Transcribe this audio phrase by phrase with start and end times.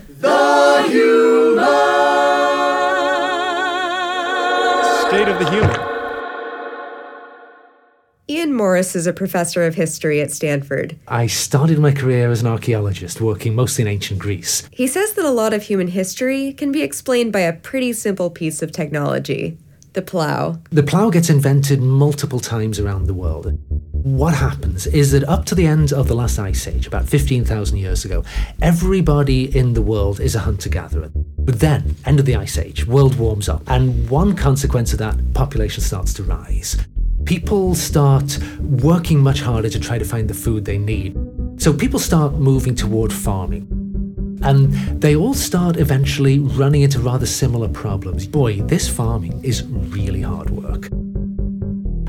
[8.71, 10.97] Morris is a professor of history at Stanford.
[11.05, 14.63] I started my career as an archaeologist, working mostly in ancient Greece.
[14.71, 18.29] He says that a lot of human history can be explained by a pretty simple
[18.29, 19.57] piece of technology
[19.91, 20.57] the plow.
[20.69, 23.59] The plough gets invented multiple times around the world.
[23.91, 27.77] What happens is that up to the end of the last ice age, about 15,000
[27.77, 28.23] years ago,
[28.61, 31.11] everybody in the world is a hunter gatherer.
[31.39, 35.33] But then, end of the ice age, world warms up, and one consequence of that,
[35.33, 36.77] population starts to rise.
[37.25, 41.17] People start working much harder to try to find the food they need.
[41.57, 43.67] So people start moving toward farming.
[44.43, 48.25] And they all start eventually running into rather similar problems.
[48.25, 50.89] Boy, this farming is really hard work.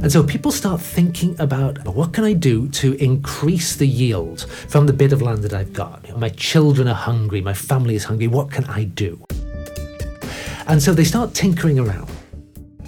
[0.02, 4.86] And so people start thinking about what can I do to increase the yield from
[4.86, 6.18] the bit of land that I've got?
[6.18, 9.24] My children are hungry, my family is hungry, what can I do?
[10.66, 12.10] And so they start tinkering around.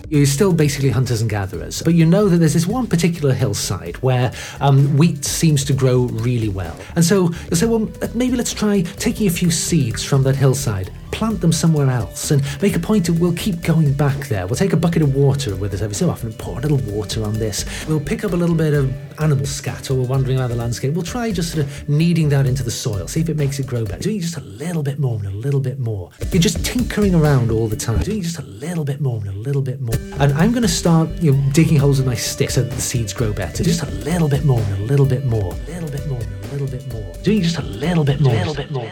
[0.09, 3.97] You're still basically hunters and gatherers, but you know that there's this one particular hillside
[3.97, 6.77] where um, wheat seems to grow really well.
[6.95, 10.93] And so you'll say, well, maybe let's try taking a few seeds from that hillside,
[11.15, 14.47] plant them somewhere else, and make a point of we'll keep going back there.
[14.47, 16.79] We'll take a bucket of water with us every so often and pour a little
[16.93, 17.65] water on this.
[17.87, 20.93] We'll pick up a little bit of animal scat or we're wandering around the landscape.
[20.93, 23.67] We'll try just sort of kneading that into the soil, see if it makes it
[23.67, 24.03] grow better.
[24.03, 26.11] Doing just a little bit more and a little bit more.
[26.33, 29.39] You're just tinkering around all the time, doing just a little bit more and a
[29.39, 29.97] little bit more.
[30.19, 32.83] And I'm going to start you know, digging holes with my stick so that the
[32.83, 33.63] seeds grow better.
[33.63, 36.45] Just a little bit more and a little bit more, a little bit more and
[36.45, 37.13] a little bit more.
[37.23, 38.91] Doing just a little bit more, a little bit more.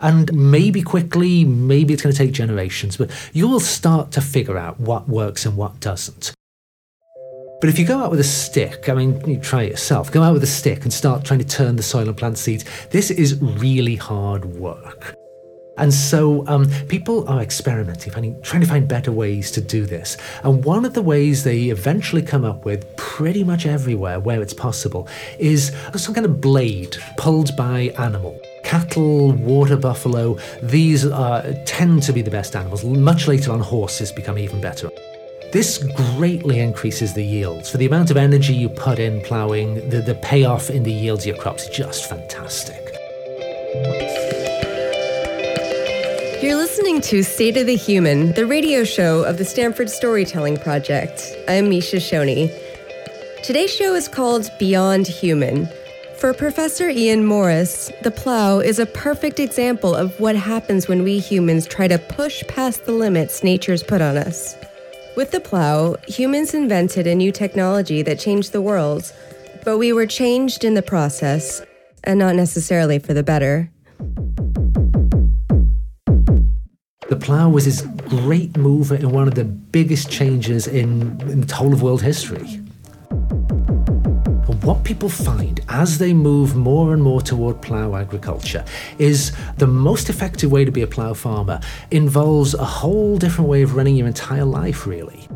[0.00, 4.56] And maybe quickly, maybe it's going to take generations, but you will start to figure
[4.56, 6.32] out what works and what doesn't.
[7.60, 10.22] But if you go out with a stick, I mean, you try it yourself, go
[10.22, 13.10] out with a stick and start trying to turn the soil and plant seeds, this
[13.10, 15.14] is really hard work.
[15.76, 20.16] And so um, people are experimenting, finding, trying to find better ways to do this.
[20.42, 24.54] And one of the ways they eventually come up with, pretty much everywhere where it's
[24.54, 25.08] possible,
[25.38, 28.40] is some kind of blade pulled by animal.
[28.70, 32.84] Cattle, water buffalo, these uh, tend to be the best animals.
[32.84, 34.88] Much later on, horses become even better.
[35.52, 37.68] This greatly increases the yields.
[37.68, 41.24] For the amount of energy you put in ploughing, the, the payoff in the yields
[41.24, 42.94] of your crops is just fantastic.
[46.40, 51.34] You're listening to State of the Human, the radio show of the Stanford Storytelling Project.
[51.48, 52.56] I'm Misha Shoney.
[53.42, 55.68] Today's show is called Beyond Human.
[56.20, 61.18] For Professor Ian Morris, the plow is a perfect example of what happens when we
[61.18, 64.54] humans try to push past the limits nature's put on us.
[65.16, 69.10] With the plow, humans invented a new technology that changed the world,
[69.64, 71.62] but we were changed in the process,
[72.04, 73.70] and not necessarily for the better.
[77.08, 77.80] The plough was this
[78.10, 82.60] great mover in one of the biggest changes in, in the whole of world history.
[84.70, 88.64] What people find as they move more and more toward plough agriculture
[88.98, 91.58] is the most effective way to be a plough farmer
[91.90, 95.26] involves a whole different way of running your entire life, really.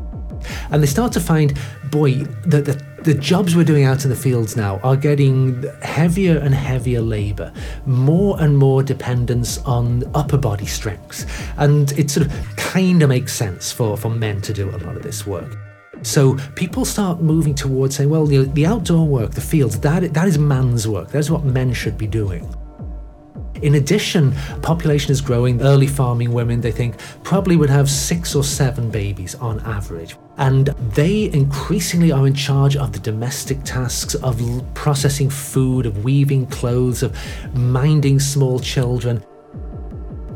[0.71, 1.59] And they start to find,
[1.91, 6.39] boy, that the, the jobs we're doing out in the fields now are getting heavier
[6.39, 7.53] and heavier labour,
[7.87, 11.27] more and more dependence on upper body strength.
[11.57, 14.97] And it sort of kind of makes sense for, for men to do a lot
[14.97, 15.59] of this work.
[16.03, 20.29] So people start moving towards saying, well, the, the outdoor work, the fields, that, that
[20.29, 21.11] is man's work.
[21.11, 22.55] That's what men should be doing.
[23.63, 25.63] In addition, population is growing.
[25.63, 30.17] Early farming women, they think, probably would have six or seven babies on average.
[30.37, 34.43] And they increasingly are in charge of the domestic tasks of
[34.75, 37.17] processing food, of weaving clothes, of
[37.55, 39.25] minding small children.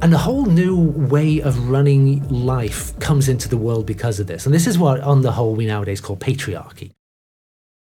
[0.00, 4.46] And a whole new way of running life comes into the world because of this.
[4.46, 6.92] And this is what, on the whole, we nowadays call patriarchy.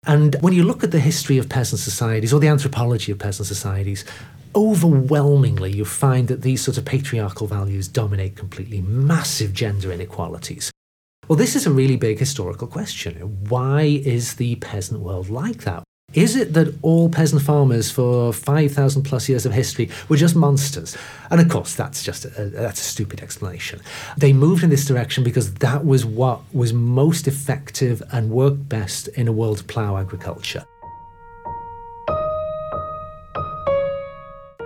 [0.06, 3.46] And when you look at the history of peasant societies or the anthropology of peasant
[3.46, 4.06] societies,
[4.56, 10.72] overwhelmingly you find that these sort of patriarchal values dominate completely massive gender inequalities.
[11.28, 13.16] Well, this is a really big historical question.
[13.50, 15.84] Why is the peasant world like that?
[16.14, 20.96] Is it that all peasant farmers for 5,000 plus years of history were just monsters?
[21.30, 23.82] And of course, that's just a, that's a stupid explanation.
[24.18, 29.10] They moved in this direction because that was what was most effective and worked best
[29.10, 30.66] in a world of plough agriculture.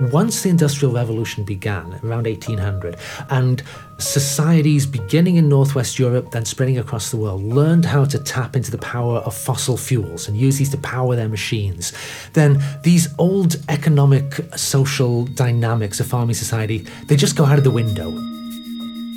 [0.09, 2.97] Once the Industrial Revolution began, around 1800,
[3.29, 3.61] and
[3.99, 8.71] societies beginning in Northwest Europe, then spreading across the world, learned how to tap into
[8.71, 11.93] the power of fossil fuels and use these to power their machines,
[12.33, 17.69] then these old economic, social dynamics of farming society, they just go out of the
[17.69, 18.09] window.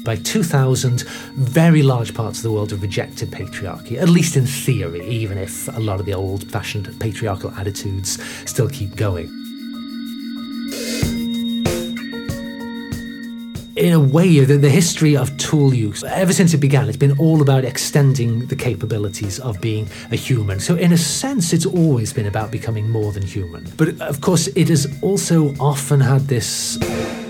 [0.05, 1.01] By 2000,
[1.37, 5.75] very large parts of the world have rejected patriarchy, at least in theory, even if
[5.75, 9.44] a lot of the old fashioned patriarchal attitudes still keep going.
[13.77, 17.19] In a way, the, the, history of tool use, ever since it began, it's been
[17.19, 20.61] all about extending the capabilities of being a human.
[20.61, 23.71] So, in a sense, it's always been about becoming more than human.
[23.77, 26.79] But of course, it has also often had this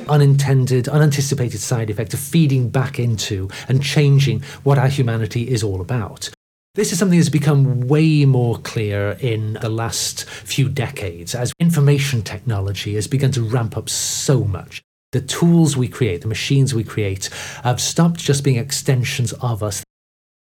[0.09, 5.81] unintended, unanticipated side effect of feeding back into and changing what our humanity is all
[5.81, 6.31] about.
[6.75, 12.23] This is something that's become way more clear in the last few decades as information
[12.23, 14.83] technology has begun to ramp up so much
[15.13, 17.31] the tools we create, the machines we create,
[17.63, 19.85] have stopped just being extensions of us.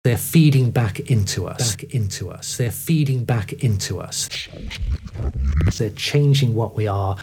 [0.05, 2.55] They're feeding back into us, back into us.
[2.55, 4.29] They're feeding back into us.
[5.77, 7.17] They're changing what we are.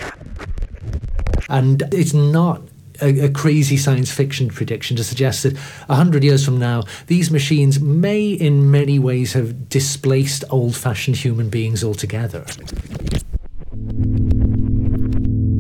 [1.49, 2.61] And it's not
[3.01, 5.57] a, a, crazy science fiction prediction to suggest that
[5.87, 11.49] 100 years from now, these machines may, in many ways, have displaced old fashioned human
[11.49, 12.45] beings altogether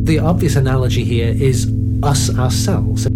[0.08, 1.70] the obvious analogy here is
[2.02, 3.06] us ourselves.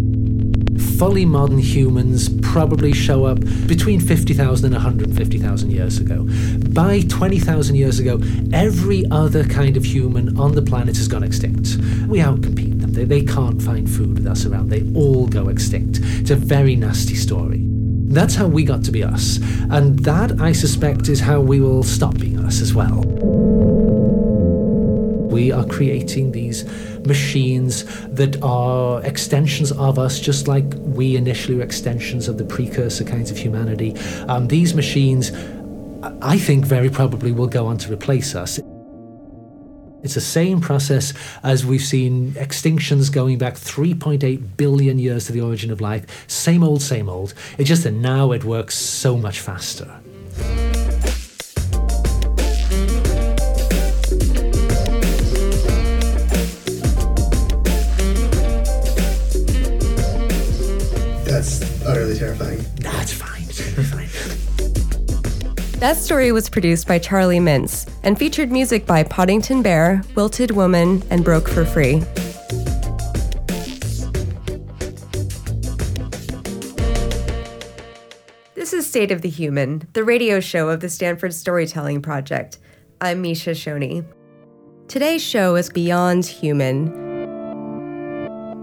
[0.97, 6.27] Fully modern humans probably show up between 50,000 and 150,000 years ago.
[6.69, 8.19] By 20,000 years ago,
[8.53, 11.77] every other kind of human on the planet has gone extinct.
[12.07, 12.93] We outcompete them.
[12.93, 14.69] They, they can't find food with us around.
[14.69, 15.99] They all go extinct.
[16.01, 17.61] It's a very nasty story.
[18.13, 19.39] That's how we got to be us.
[19.71, 24.12] And that, I suspect, is how we will stop being us as well.
[25.33, 26.63] We are creating these
[27.07, 33.03] machines that are extensions of us, just like we initially were extensions of the precursor
[33.03, 33.97] kinds of humanity.
[34.27, 35.31] Um, these machines,
[36.21, 38.59] I think, very probably will go on to replace us.
[40.03, 45.41] It's the same process as we've seen extinctions going back 3.8 billion years to the
[45.41, 46.29] origin of life.
[46.29, 47.33] Same old, same old.
[47.57, 49.99] It's just that now it works so much faster.
[62.13, 62.65] Utterly terrifying.
[62.75, 63.43] That's fine.
[63.85, 64.09] fine.
[65.79, 71.03] That story was produced by Charlie Mintz and featured music by Poddington Bear, Wilted Woman,
[71.09, 72.03] and Broke for Free.
[78.55, 82.59] This is State of the Human, the radio show of the Stanford Storytelling Project.
[83.01, 84.05] I'm Misha Shoni.
[84.87, 87.01] Today's show is Beyond Human.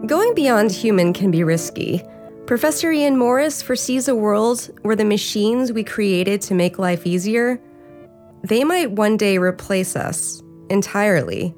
[0.06, 2.02] Going beyond human can be risky.
[2.50, 7.60] Professor Ian Morris foresees a world where the machines we created to make life easier,
[8.42, 11.54] they might one day replace us entirely.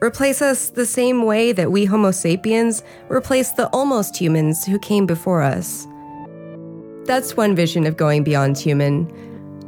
[0.00, 5.04] Replace us the same way that we Homo sapiens replaced the almost humans who came
[5.04, 5.86] before us.
[7.04, 9.12] That's one vision of going beyond human.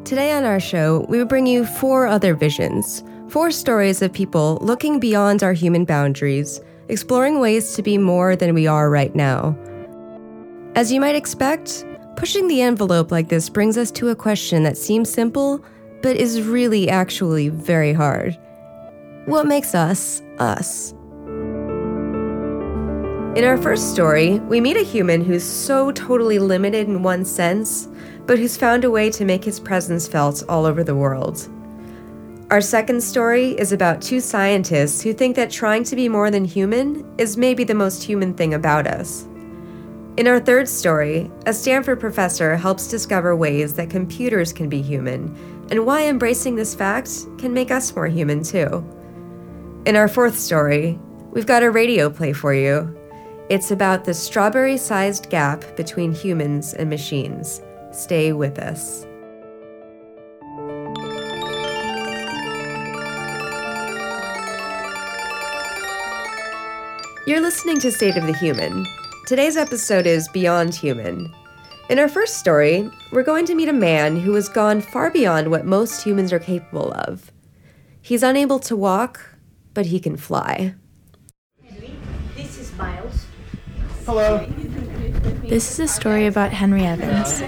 [0.04, 4.56] Today on our show, we will bring you four other visions, four stories of people
[4.62, 6.58] looking beyond our human boundaries,
[6.88, 9.54] exploring ways to be more than we are right now.
[10.76, 11.84] As you might expect,
[12.16, 15.64] pushing the envelope like this brings us to a question that seems simple,
[16.02, 18.36] but is really actually very hard.
[19.26, 20.92] What makes us us?
[23.36, 27.86] In our first story, we meet a human who's so totally limited in one sense,
[28.26, 31.48] but who's found a way to make his presence felt all over the world.
[32.50, 36.44] Our second story is about two scientists who think that trying to be more than
[36.44, 39.28] human is maybe the most human thing about us.
[40.16, 45.36] In our third story, a Stanford professor helps discover ways that computers can be human
[45.72, 48.84] and why embracing this fact can make us more human too.
[49.86, 51.00] In our fourth story,
[51.32, 52.96] we've got a radio play for you.
[53.48, 57.60] It's about the strawberry sized gap between humans and machines.
[57.90, 59.04] Stay with us.
[67.26, 68.86] You're listening to State of the Human
[69.26, 71.34] Today's episode is Beyond Human.
[71.88, 75.50] In our first story, we're going to meet a man who has gone far beyond
[75.50, 77.32] what most humans are capable of.
[78.02, 79.34] He's unable to walk,
[79.72, 80.74] but he can fly.
[82.36, 83.24] This is Miles.
[84.04, 84.44] Hello.
[85.44, 87.40] This is a story about Henry Evans.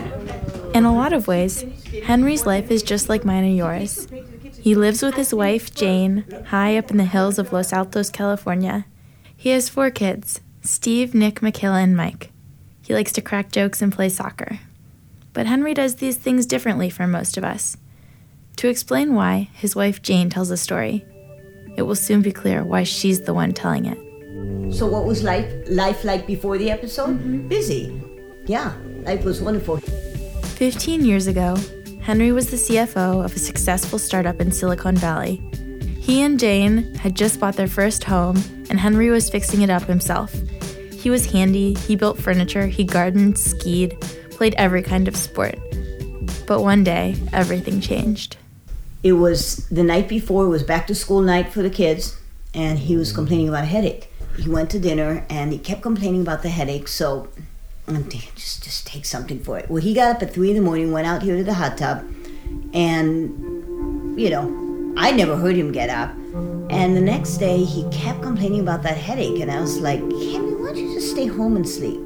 [0.74, 1.62] In a lot of ways,
[2.04, 4.08] Henry's life is just like mine and yours.
[4.62, 8.86] He lives with his wife, Jane, high up in the hills of Los Altos, California
[9.36, 12.30] He has four kids Steve, Nick, Michaela, and Mike.
[12.82, 14.60] He likes to crack jokes and play soccer.
[15.32, 17.76] But Henry does these things differently from most of us.
[18.56, 21.04] To explain why, his wife Jane tells a story.
[21.76, 24.74] It will soon be clear why she's the one telling it.
[24.74, 27.18] So, what was life life like before the episode?
[27.18, 27.48] Mm-hmm.
[27.48, 28.00] Busy.
[28.46, 29.78] Yeah, life was wonderful.
[29.78, 31.56] 15 years ago,
[32.00, 35.42] Henry was the CFO of a successful startup in Silicon Valley.
[36.00, 38.36] He and Jane had just bought their first home,
[38.70, 40.32] and Henry was fixing it up himself.
[41.06, 43.96] He was handy, he built furniture, he gardened, skied,
[44.30, 45.56] played every kind of sport.
[46.48, 48.36] But one day, everything changed.
[49.04, 52.18] It was the night before, it was back to school night for the kids,
[52.54, 54.12] and he was complaining about a headache.
[54.36, 57.28] He went to dinner and he kept complaining about the headache, so
[57.86, 59.70] I'm thinking, just, just take something for it.
[59.70, 61.78] Well, he got up at three in the morning, went out here to the hot
[61.78, 62.04] tub,
[62.74, 66.10] and, you know, I never heard him get up.
[66.70, 70.54] And the next day, he kept complaining about that headache, and I was like, Henry,
[70.54, 72.00] why don't you just stay home and sleep?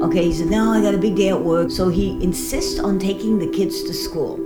[0.00, 1.70] Okay, he said, no, I got a big day at work.
[1.70, 4.36] So he insists on taking the kids to school.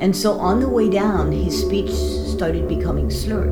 [0.00, 3.50] And so on the way down, his speech started becoming slurred.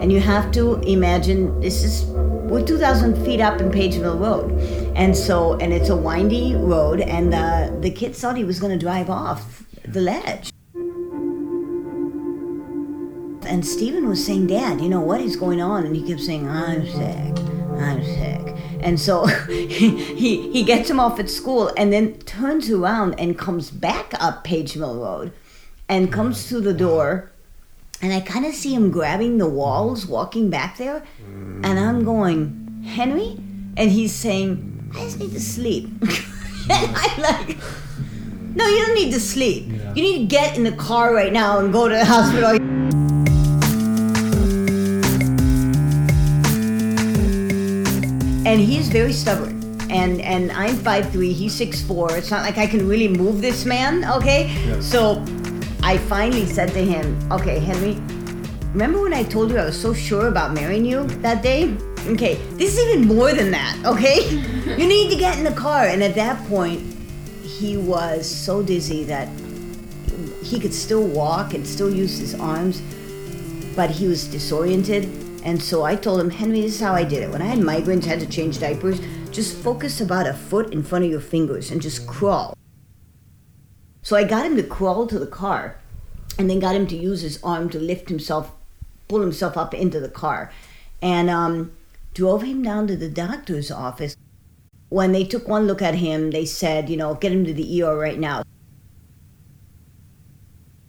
[0.00, 2.04] And you have to imagine this is,
[2.50, 4.50] we're 2,000 feet up in Pageville Road.
[4.96, 8.76] And so, and it's a windy road, and the, the kids thought he was going
[8.76, 10.50] to drive off the ledge.
[13.46, 15.86] And Stephen was saying, Dad, you know, what is going on?
[15.86, 17.44] And he kept saying, I'm sick,
[17.80, 18.56] I'm sick.
[18.80, 23.70] And so he, he gets him off at school and then turns around and comes
[23.70, 25.32] back up Pageville Road
[25.88, 27.30] and comes to the door
[28.02, 30.10] and I kind of see him grabbing the walls, mm.
[30.10, 31.64] walking back there, mm.
[31.64, 33.38] and I'm going, Henry?
[33.76, 35.84] And he's saying, I just need to sleep.
[36.00, 36.92] and mm.
[36.96, 37.58] I'm like,
[38.54, 39.66] no, you don't need to sleep.
[39.94, 42.50] You need to get in the car right now and go to the hospital.
[48.46, 49.58] And he's very stubborn.
[49.90, 52.16] And and I'm 5'3", he's 6'4".
[52.16, 54.48] It's not like I can really move this man, okay?
[54.80, 55.24] So
[55.90, 57.94] I finally said to him, okay, Henry,
[58.70, 61.76] remember when I told you I was so sure about marrying you that day?
[62.06, 64.28] Okay, this is even more than that, okay?
[64.78, 65.86] you need to get in the car.
[65.86, 66.80] And at that point,
[67.42, 69.28] he was so dizzy that
[70.44, 72.80] he could still walk and still use his arms,
[73.74, 75.06] but he was disoriented.
[75.42, 77.30] And so I told him, Henry, this is how I did it.
[77.30, 79.00] When I had migraines, had to change diapers,
[79.32, 82.54] just focus about a foot in front of your fingers and just crawl.
[84.02, 85.76] So I got him to crawl to the car
[86.38, 88.52] and then got him to use his arm to lift himself,
[89.08, 90.50] pull himself up into the car,
[91.02, 91.72] and um,
[92.14, 94.16] drove him down to the doctor's office.
[94.88, 97.82] When they took one look at him, they said, you know, get him to the
[97.82, 98.42] ER right now.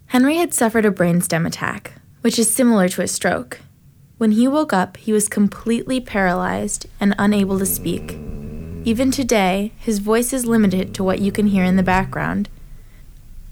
[0.06, 3.60] Henry had suffered a brainstem attack, which is similar to a stroke.
[4.18, 8.18] When he woke up, he was completely paralyzed and unable to speak.
[8.84, 12.48] Even today, his voice is limited to what you can hear in the background.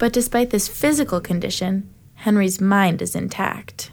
[0.01, 3.91] But despite this physical condition, Henry's mind is intact.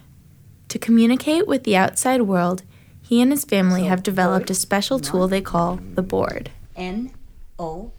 [0.68, 2.62] To communicate with the outside world,
[3.02, 6.50] he and his family have developed a special tool they call the board.
[6.74, 7.12] N
[7.58, 7.92] O.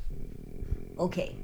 [0.98, 1.36] Okay.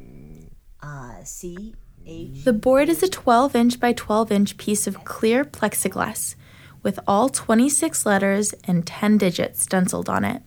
[0.82, 2.46] Uh, C H.
[2.46, 6.34] The board is a 12 inch by 12 inch piece of clear plexiglass
[6.82, 10.42] with all 26 letters and 10 digits stenciled on it.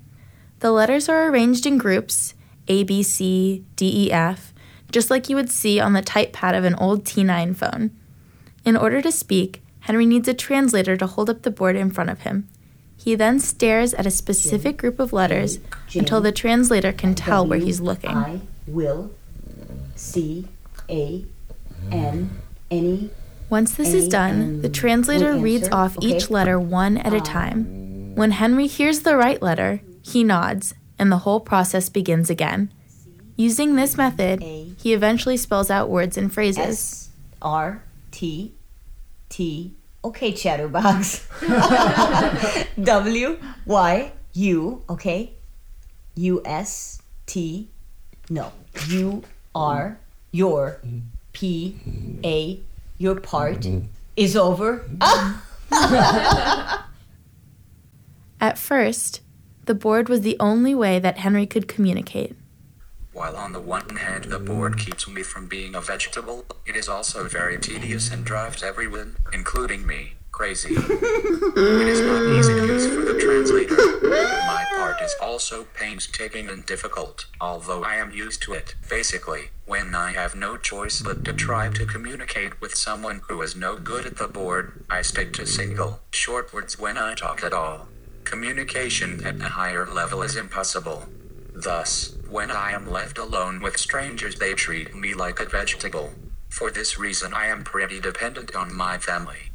[0.59, 2.35] The letters are arranged in groups
[2.67, 4.53] A, B, C, D, E, F,
[4.91, 7.91] just like you would see on the type pad of an old T9 phone.
[8.65, 12.11] In order to speak, Henry needs a translator to hold up the board in front
[12.11, 12.49] of him.
[12.97, 15.61] He then stares at a specific group of letters
[15.95, 18.11] until the translator can tell where he's looking.
[18.11, 19.13] I will
[19.95, 20.49] C
[20.91, 21.25] A
[21.91, 22.31] N
[22.71, 23.11] any.
[23.49, 27.25] Once this is done, the translator reads off each letter one at a ah.
[27.25, 28.15] time.
[28.15, 32.73] When Henry hears the right letter, he nods, and the whole process begins again.
[33.39, 36.59] Using this method, he eventually spells out words and phrases.
[36.59, 37.09] S
[37.41, 38.53] R T
[39.29, 39.75] T.
[40.05, 41.25] Okay, Chatterbox.
[42.83, 44.83] w Y U.
[44.91, 45.35] Okay.
[46.17, 47.69] U S T.
[48.29, 48.51] No.
[48.89, 49.23] U
[49.55, 50.01] R.
[50.33, 50.81] Your.
[51.33, 51.77] P
[52.25, 52.59] A.
[52.99, 53.65] Your part
[54.17, 54.85] is over.
[58.41, 59.21] At first,
[59.67, 62.35] the board was the only way that Henry could communicate.
[63.19, 66.89] While on the one hand the board keeps me from being a vegetable, it is
[66.89, 70.77] also very tedious and drives everyone, including me, crazy.
[70.77, 73.75] it is not easy to use for the translator.
[74.47, 78.77] My part is also painstaking and difficult, although I am used to it.
[78.89, 83.57] Basically, when I have no choice but to try to communicate with someone who is
[83.57, 87.53] no good at the board, I stick to single, short words when I talk at
[87.53, 87.89] all.
[88.23, 91.09] Communication at a higher level is impossible.
[91.61, 96.13] Thus, when I am left alone with strangers, they treat me like a vegetable.
[96.49, 99.51] For this reason, I am pretty dependent on my family.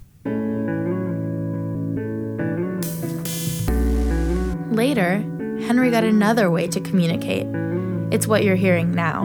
[4.75, 5.19] Later,
[5.65, 7.47] Henry got another way to communicate.
[8.11, 9.23] It's what you're hearing now.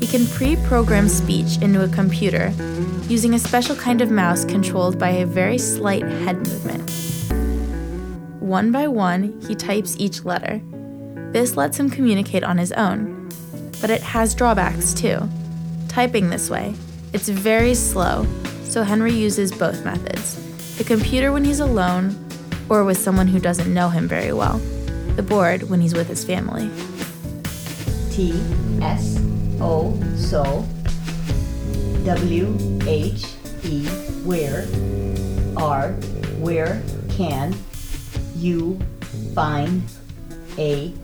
[0.00, 2.52] He can pre program speech into a computer
[3.08, 6.90] using a special kind of mouse controlled by a very slight head movement.
[8.42, 10.60] One by one, he types each letter.
[11.34, 13.28] This lets him communicate on his own,
[13.80, 15.18] but it has drawbacks too.
[15.88, 16.76] Typing this way,
[17.12, 18.24] it's very slow,
[18.62, 20.40] so Henry uses both methods
[20.78, 22.16] the computer when he's alone
[22.68, 24.58] or with someone who doesn't know him very well,
[25.16, 26.70] the board when he's with his family.
[28.12, 28.40] T
[28.80, 29.18] S
[29.60, 30.64] O so
[32.04, 33.26] W H
[33.64, 33.84] E
[34.22, 34.68] where
[35.56, 35.90] R
[36.38, 37.56] where can
[38.36, 38.78] you
[39.34, 39.82] find
[40.58, 40.94] a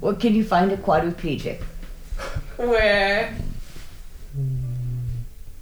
[0.00, 1.60] where can you find a quadriplegic?
[2.56, 3.34] Where?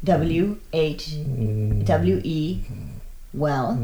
[0.04, 1.16] W H
[1.84, 2.60] W E
[3.32, 3.78] well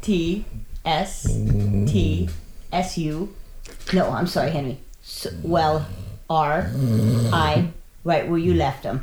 [0.00, 0.44] T
[0.84, 2.28] S T
[2.72, 3.34] S U
[3.92, 5.86] no I'm sorry Henry S- well
[6.30, 6.70] R
[7.32, 7.68] I
[8.04, 9.00] right where you left them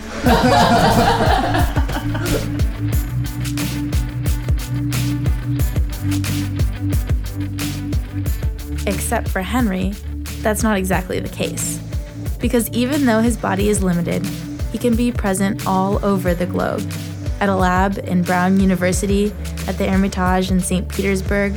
[8.86, 9.94] Except for Henry,
[10.44, 11.80] that's not exactly the case.
[12.40, 14.26] Because even though his body is limited,
[14.72, 16.84] he can be present all over the globe.
[17.40, 19.34] At a lab in Brown University,
[19.68, 20.88] at the Hermitage in St.
[20.88, 21.54] Petersburg.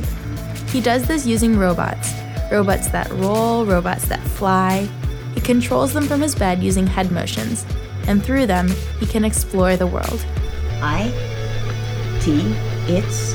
[0.69, 2.13] He does this using robots
[2.51, 4.87] robots that roll, robots that fly.
[5.35, 7.65] He controls them from his bed using head motions,
[8.07, 10.25] and through them, he can explore the world.
[10.81, 11.11] I
[12.21, 12.55] T
[12.87, 13.33] it's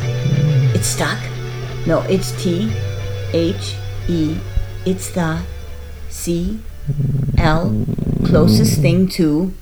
[0.74, 1.18] it's stuck
[1.86, 2.72] no it's T
[3.32, 3.76] H
[4.08, 4.38] E
[4.84, 5.42] it's the
[6.08, 6.60] C
[7.38, 7.86] L
[8.24, 9.54] closest thing to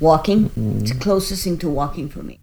[0.00, 2.38] walking it's closest thing to walking for me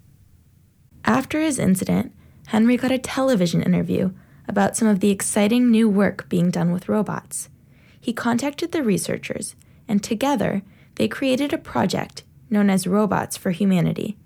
[1.04, 2.12] After his incident,
[2.48, 4.12] Henry got a television interview
[4.48, 7.50] about some of the exciting new work being done with robots.
[8.00, 9.56] He contacted the researchers,
[9.88, 10.62] and together
[10.96, 14.18] they created a project known as Robots for Humanity.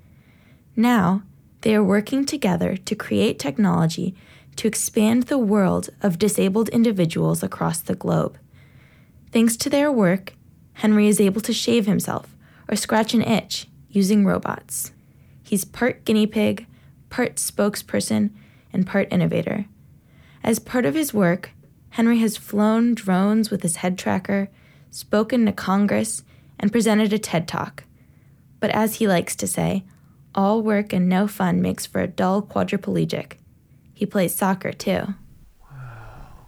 [0.75, 1.23] Now,
[1.61, 4.15] they are working together to create technology
[4.59, 8.37] to expand the world of disabled individuals across the globe.
[9.31, 10.33] Thanks to their work,
[10.73, 12.35] Henry is able to shave himself
[12.67, 14.91] or scratch an itch using robots.
[15.43, 16.67] He's part guinea pig,
[17.09, 18.31] part spokesperson,
[18.73, 19.65] and part innovator.
[20.43, 21.51] As part of his work,
[21.91, 24.49] Henry has flown drones with his head tracker,
[24.91, 26.23] spoken to Congress,
[26.59, 27.85] and presented a TED Talk.
[28.59, 29.85] But as he likes to say,
[30.35, 33.38] all work and no fun makes for a dull quadriplegic.
[33.99, 35.01] He plays soccer too.
[35.69, 36.45] Wow.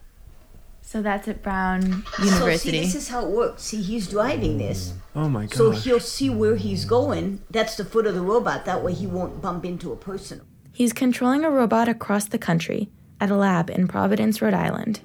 [0.82, 2.58] So that's at Brown University.
[2.70, 5.54] so see this is how it works see he's driving this Oh my god.
[5.58, 9.06] so he'll see where he's going that's the foot of the robot that way he
[9.06, 10.40] won't bump into a person
[10.72, 15.02] He's controlling a robot across the country at a lab in Providence, Rhode Island.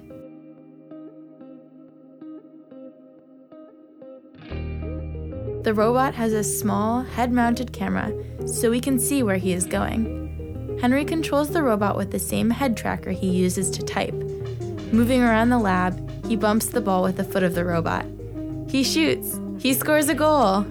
[5.63, 8.13] The robot has a small, head mounted camera
[8.47, 10.26] so we can see where he is going.
[10.81, 14.13] Henry controls the robot with the same head tracker he uses to type.
[14.93, 18.05] Moving around the lab, he bumps the ball with the foot of the robot.
[18.69, 19.39] He shoots.
[19.57, 20.61] He scores a goal.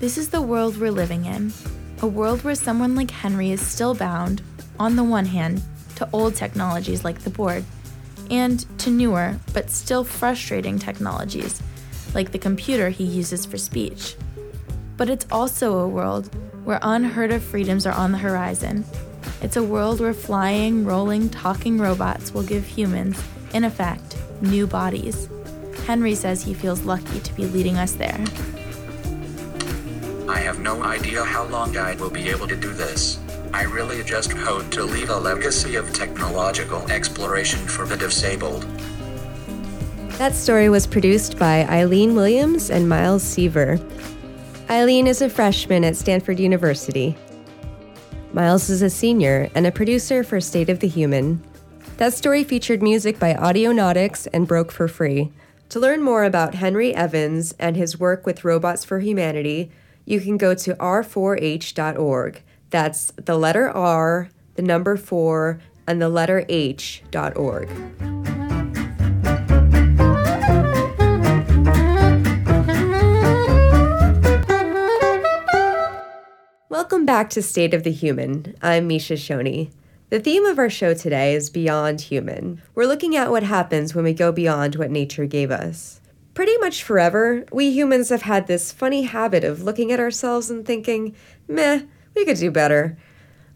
[0.00, 1.52] This is the world we're living in.
[2.00, 4.40] A world where someone like Henry is still bound,
[4.80, 5.62] on the one hand,
[5.96, 7.62] to old technologies like the board,
[8.30, 11.62] and to newer, but still frustrating technologies,
[12.14, 14.16] like the computer he uses for speech.
[14.96, 18.84] But it's also a world where unheard of freedoms are on the horizon.
[19.42, 23.22] It's a world where flying, rolling, talking robots will give humans,
[23.52, 25.28] in effect, new bodies.
[25.86, 28.24] Henry says he feels lucky to be leading us there.
[30.28, 33.18] I have no idea how long I will be able to do this.
[33.52, 38.66] I really just hope to leave a legacy of technological exploration for the disabled.
[40.18, 43.80] That story was produced by Eileen Williams and Miles Seaver.
[44.70, 47.16] Eileen is a freshman at Stanford University.
[48.32, 51.42] Miles is a senior and a producer for State of the Human.
[51.96, 55.32] That story featured music by Audionautics and broke for free.
[55.70, 59.72] To learn more about Henry Evans and his work with Robots for Humanity,
[60.04, 62.42] you can go to r4h.org.
[62.70, 67.68] That's the letter R, the number 4, and the letter h.org.
[76.74, 78.56] Welcome back to State of the Human.
[78.60, 79.70] I'm Misha Shoni.
[80.10, 82.60] The theme of our show today is Beyond Human.
[82.74, 86.00] We're looking at what happens when we go beyond what nature gave us.
[86.34, 90.66] Pretty much forever, we humans have had this funny habit of looking at ourselves and
[90.66, 91.14] thinking,
[91.46, 91.82] meh,
[92.16, 92.98] we could do better.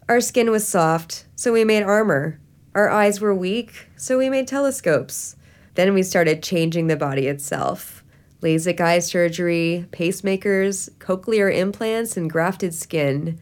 [0.07, 2.39] Our skin was soft, so we made armor.
[2.73, 5.35] Our eyes were weak, so we made telescopes.
[5.75, 7.98] Then we started changing the body itself.
[8.41, 13.39] LASIK eye surgery, pacemakers, cochlear implants, and grafted skin.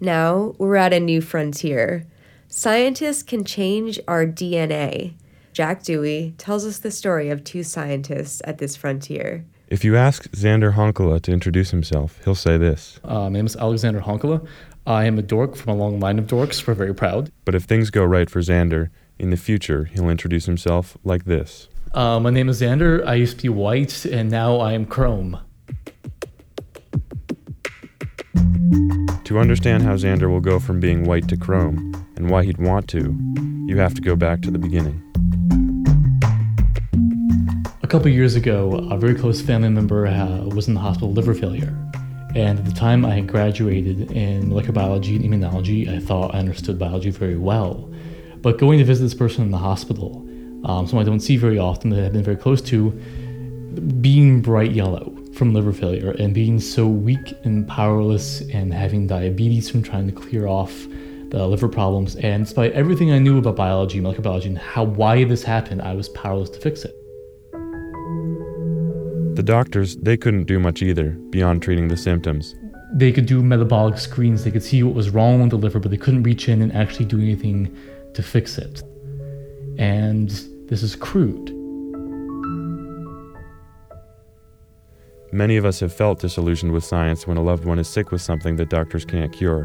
[0.00, 2.06] Now we're at a new frontier.
[2.48, 5.14] Scientists can change our DNA.
[5.52, 9.44] Jack Dewey tells us the story of two scientists at this frontier.
[9.68, 13.00] If you ask Xander Honkala to introduce himself, he'll say this.
[13.04, 14.46] Uh, my name is Alexander Honkala.
[14.86, 16.66] I am a dork from a long line of dorks.
[16.66, 17.32] We're very proud.
[17.44, 21.68] But if things go right for Xander, in the future, he'll introduce himself like this.
[21.94, 23.06] Uh, my name is Xander.
[23.06, 25.38] I used to be white, and now I am chrome.
[29.22, 32.88] To understand how Xander will go from being white to chrome, and why he'd want
[32.88, 33.16] to,
[33.68, 35.00] you have to go back to the beginning.
[37.84, 41.18] A couple years ago, a very close family member uh, was in the hospital with
[41.18, 41.78] liver failure.
[42.34, 46.40] And at the time I had graduated in molecular biology and immunology, I thought I
[46.40, 47.88] understood biology very well.
[48.38, 50.23] But going to visit this person in the hospital,
[50.64, 52.90] um, someone I don't see very often that I've been very close to,
[54.00, 59.68] being bright yellow from liver failure and being so weak and powerless and having diabetes
[59.68, 60.86] from trying to clear off
[61.30, 62.16] the liver problems.
[62.16, 65.94] And despite everything I knew about biology, molecular biology, and how why this happened, I
[65.94, 66.94] was powerless to fix it.
[69.34, 72.54] The doctors, they couldn't do much either, beyond treating the symptoms.
[72.94, 75.90] They could do metabolic screens, they could see what was wrong with the liver, but
[75.90, 77.76] they couldn't reach in and actually do anything
[78.14, 78.84] to fix it.
[79.76, 80.30] And
[80.68, 81.50] this is crude.
[85.32, 88.22] Many of us have felt disillusioned with science when a loved one is sick with
[88.22, 89.64] something that doctors can't cure.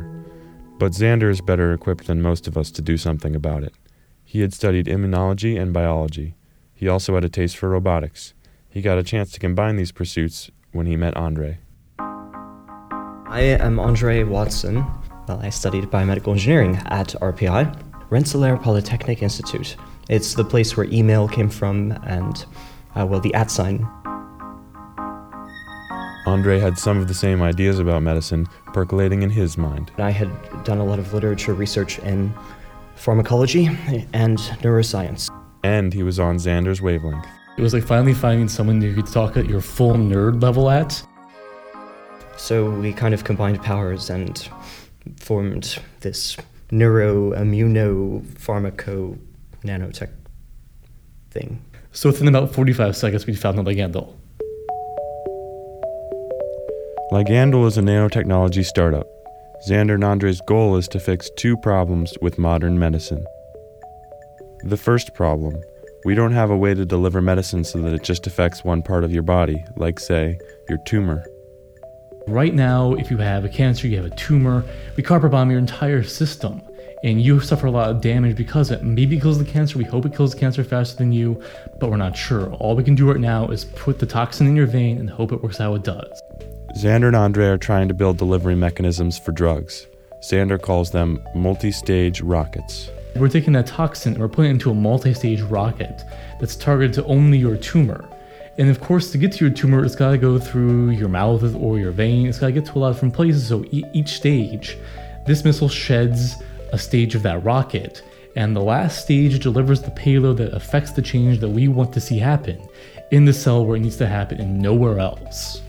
[0.80, 3.74] But Xander is better equipped than most of us to do something about it.
[4.24, 6.36] He had studied immunology and biology.
[6.74, 8.34] He also had a taste for robotics.
[8.70, 11.60] He got a chance to combine these pursuits when he met Andre.
[12.00, 14.86] I am Andre Watson.
[15.28, 19.76] Well, I studied biomedical engineering at RPI, Rensselaer Polytechnic Institute.
[20.10, 22.44] It's the place where email came from and,
[22.96, 23.88] uh, well, the at sign.
[26.26, 29.92] Andre had some of the same ideas about medicine percolating in his mind.
[29.98, 30.30] I had
[30.64, 32.34] done a lot of literature research in
[32.96, 33.68] pharmacology
[34.14, 35.30] and neuroscience.
[35.64, 37.28] And he was on Xander's wavelength.
[37.58, 41.06] It was like finally finding someone you could talk at your full nerd level at.
[42.36, 44.50] So we kind of combined powers and
[45.18, 46.36] formed this
[46.72, 49.20] neuroimmunopharmaco
[49.64, 50.10] nanotech
[51.32, 51.64] thing.
[51.92, 54.14] So within about 45 seconds, we found the ligandol.
[57.12, 59.08] Ligandol is a nanotechnology startup.
[59.68, 63.26] Xander and Andre's goal is to fix two problems with modern medicine.
[64.64, 65.56] The first problem
[66.06, 69.04] we don't have a way to deliver medicine so that it just affects one part
[69.04, 71.26] of your body, like, say, your tumor.
[72.28, 74.64] Right now, if you have a cancer, you have a tumor,
[74.96, 76.62] we carpet bomb your entire system,
[77.04, 78.84] and you suffer a lot of damage because it.
[78.84, 81.42] Maybe kills the cancer, we hope it kills the cancer faster than you,
[81.80, 82.52] but we're not sure.
[82.54, 85.32] All we can do right now is put the toxin in your vein and hope
[85.32, 86.22] it works how it does.
[86.78, 89.88] Xander and Andre are trying to build delivery mechanisms for drugs.
[90.22, 92.90] Xander calls them multi stage rockets.
[93.16, 96.04] We're taking that toxin and we're putting it into a multi stage rocket
[96.40, 98.08] that's targeted to only your tumor.
[98.58, 101.56] And of course, to get to your tumor, it's got to go through your mouth
[101.56, 102.28] or your vein.
[102.28, 103.48] It's got to get to a lot of different places.
[103.48, 104.78] So each stage,
[105.26, 106.36] this missile sheds
[106.72, 108.02] a stage of that rocket.
[108.36, 112.02] And the last stage delivers the payload that affects the change that we want to
[112.02, 112.62] see happen
[113.12, 115.62] in the cell where it needs to happen and nowhere else.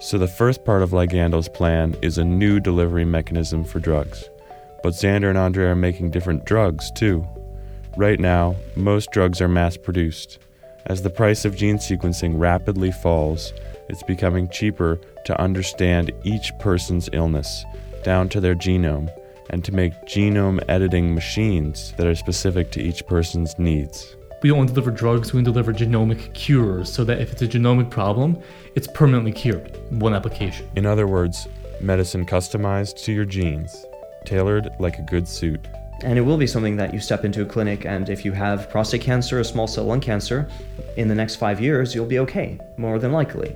[0.00, 4.28] So, the first part of Ligandol's plan is a new delivery mechanism for drugs.
[4.82, 7.26] But Xander and Andre are making different drugs, too.
[7.96, 10.38] Right now, most drugs are mass produced.
[10.86, 13.52] As the price of gene sequencing rapidly falls,
[13.88, 17.64] it's becoming cheaper to understand each person's illness,
[18.02, 19.08] down to their genome,
[19.50, 24.16] and to make genome editing machines that are specific to each person's needs.
[24.42, 27.32] We don't want to deliver drugs, we want to deliver genomic cures so that if
[27.32, 28.42] it's a genomic problem,
[28.74, 30.68] it's permanently cured in one application.
[30.74, 31.46] In other words,
[31.80, 33.86] medicine customized to your genes,
[34.24, 35.68] tailored like a good suit.
[36.02, 38.68] And it will be something that you step into a clinic, and if you have
[38.68, 40.48] prostate cancer or small cell lung cancer,
[40.96, 43.54] in the next five years, you'll be okay, more than likely.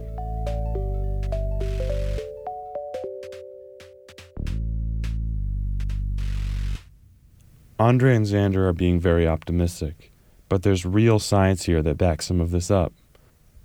[7.79, 10.11] Andre and Xander are being very optimistic,
[10.49, 12.95] but there's real science here that backs some of this up.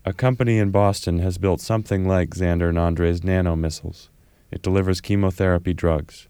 [0.04, 4.10] A company in Boston has built something like Xander and Andre's nano missiles.
[4.52, 6.28] It delivers chemotherapy drugs,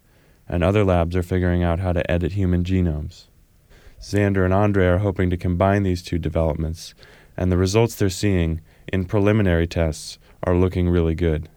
[0.48, 3.26] and other labs are figuring out how to edit human genomes.
[4.00, 6.94] Xander and Andre are hoping to combine these two developments,
[7.36, 8.62] and the results they're seeing
[8.94, 11.50] in preliminary tests are looking really good,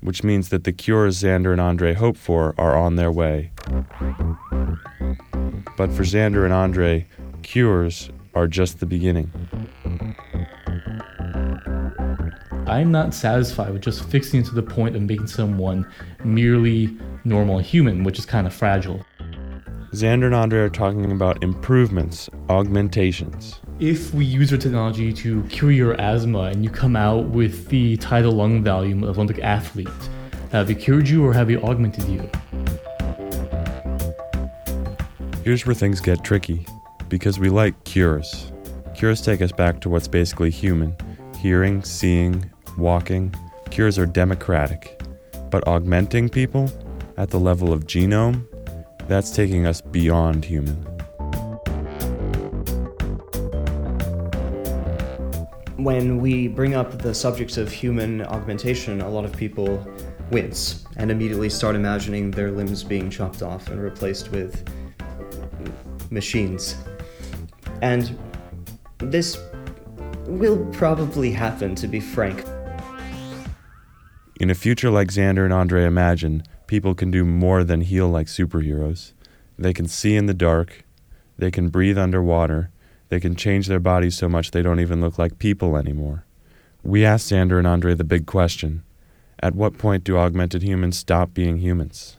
[0.00, 3.52] which means that the cures Xander and Andre hope for are on their way.
[5.76, 7.06] But for Xander and Andre,
[7.42, 9.30] cures are just the beginning.
[12.66, 15.86] I'm not satisfied with just fixing it to the point of making someone
[16.24, 19.04] merely normal human, which is kind of fragile.
[19.92, 23.60] Xander and Andre are talking about improvements, augmentations.
[23.78, 27.98] If we use our technology to cure your asthma and you come out with the
[27.98, 29.88] tidal lung volume of Olympic athlete,
[30.50, 32.30] have we cured you or have we augmented you?
[35.44, 36.66] Here's where things get tricky
[37.10, 38.50] because we like cures.
[38.94, 40.96] Cures take us back to what's basically human
[41.38, 43.34] hearing, seeing, walking.
[43.68, 45.02] Cures are democratic.
[45.50, 46.70] But augmenting people
[47.18, 48.46] at the level of genome,
[49.06, 50.95] that's taking us beyond human.
[55.86, 59.86] When we bring up the subject of human augmentation, a lot of people
[60.32, 64.68] wince and immediately start imagining their limbs being chopped off and replaced with
[66.10, 66.74] machines.
[67.82, 68.18] And
[68.98, 69.38] this
[70.26, 72.44] will probably happen, to be frank.
[74.40, 78.26] In a future like Xander and Andre imagine, people can do more than heal like
[78.26, 79.12] superheroes.
[79.56, 80.84] They can see in the dark,
[81.38, 82.72] they can breathe underwater,
[83.08, 86.24] they can change their bodies so much they don't even look like people anymore.
[86.82, 88.82] We asked Xander and Andre the big question
[89.40, 92.16] At what point do augmented humans stop being humans?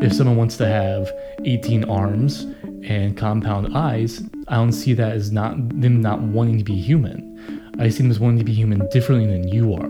[0.00, 1.10] If someone wants to have
[1.44, 2.46] 18 arms
[2.84, 7.74] and compound eyes, I don't see that as not them not wanting to be human.
[7.80, 9.88] I see them as wanting to be human differently than you are.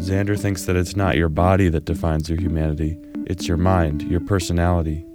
[0.00, 4.20] Xander thinks that it's not your body that defines your humanity, it's your mind, your
[4.20, 5.06] personality.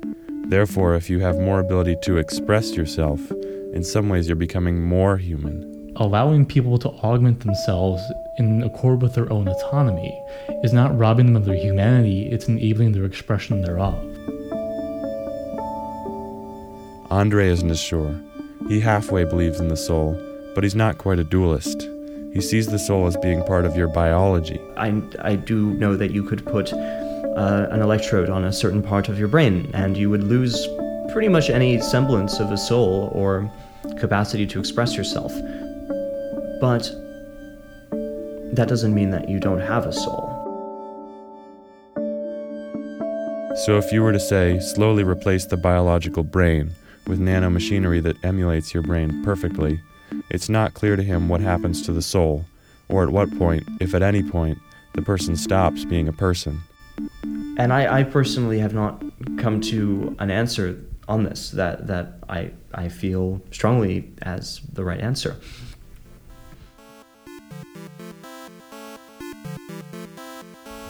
[0.49, 3.19] Therefore, if you have more ability to express yourself,
[3.71, 5.93] in some ways you're becoming more human.
[5.97, 8.01] Allowing people to augment themselves
[8.39, 10.19] in accord with their own autonomy
[10.63, 13.93] is not robbing them of their humanity, it's enabling their expression thereof.
[17.12, 18.19] Andre isn't as sure.
[18.69, 20.19] He halfway believes in the soul,
[20.55, 21.88] but he's not quite a dualist.
[22.33, 24.59] He sees the soul as being part of your biology.
[24.77, 26.73] I, I do know that you could put
[27.39, 30.67] uh, an electrode on a certain part of your brain and you would lose
[31.13, 33.49] pretty much any semblance of a soul or
[33.97, 35.32] capacity to express yourself.
[36.60, 36.91] But
[38.56, 40.36] that doesn't mean that you don't have a soul.
[43.65, 46.71] So, if you were to say, slowly replace the biological brain
[47.08, 49.80] with nanomachinery that emulates your brain perfectly,
[50.30, 52.45] it's not clear to him what happens to the soul,
[52.89, 54.58] or at what point, if at any point,
[54.93, 56.62] the person stops being a person.
[57.57, 59.03] And I, I personally have not
[59.38, 64.99] come to an answer on this that, that I, I feel strongly as the right
[65.01, 65.35] answer.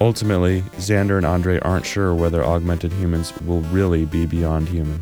[0.01, 5.01] Ultimately, Xander and Andre aren't sure whether augmented humans will really be beyond human.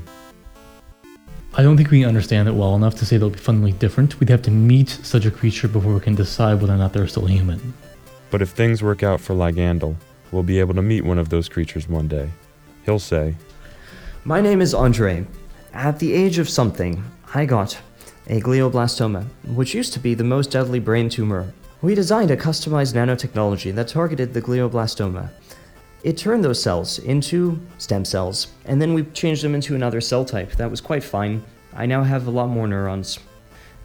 [1.53, 4.19] I don't think we understand it well enough to say they'll be fundamentally different.
[4.19, 7.07] We'd have to meet such a creature before we can decide whether or not they're
[7.07, 7.73] still human.
[8.29, 9.95] But if things work out for Ligandel,
[10.31, 12.29] we'll be able to meet one of those creatures one day.
[12.85, 13.35] He'll say,
[14.23, 15.25] My name is Andre.
[15.73, 17.79] At the age of something, I got
[18.27, 21.53] a glioblastoma, which used to be the most deadly brain tumor.
[21.81, 25.29] We designed a customized nanotechnology that targeted the glioblastoma.
[26.03, 30.25] It turned those cells into stem cells, and then we changed them into another cell
[30.25, 30.51] type.
[30.53, 31.43] That was quite fine.
[31.73, 33.19] I now have a lot more neurons.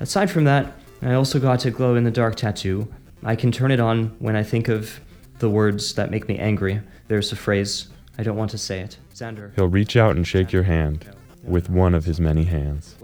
[0.01, 2.89] Aside from that, I also got a glow in the dark tattoo.
[3.25, 5.01] I can turn it on when I think of
[5.43, 6.81] the words that make me angry.
[7.09, 8.97] There's a phrase, I don't want to say it.
[9.13, 9.53] Xander.
[9.57, 11.05] He'll reach out and shake your hand
[11.43, 12.95] with one of his many hands.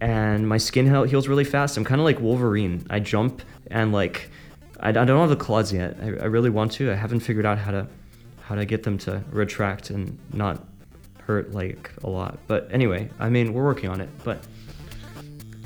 [0.00, 1.76] And my skin heals really fast.
[1.76, 2.86] I'm kind of like Wolverine.
[2.88, 4.30] I jump and like,
[4.80, 5.98] I, I don't have the claws yet.
[6.02, 6.90] I, I really want to.
[6.90, 7.86] I haven't figured out how to
[8.40, 10.66] how to get them to retract and not
[11.20, 12.38] hurt like a lot.
[12.46, 14.38] But anyway, I mean, we're working on it, but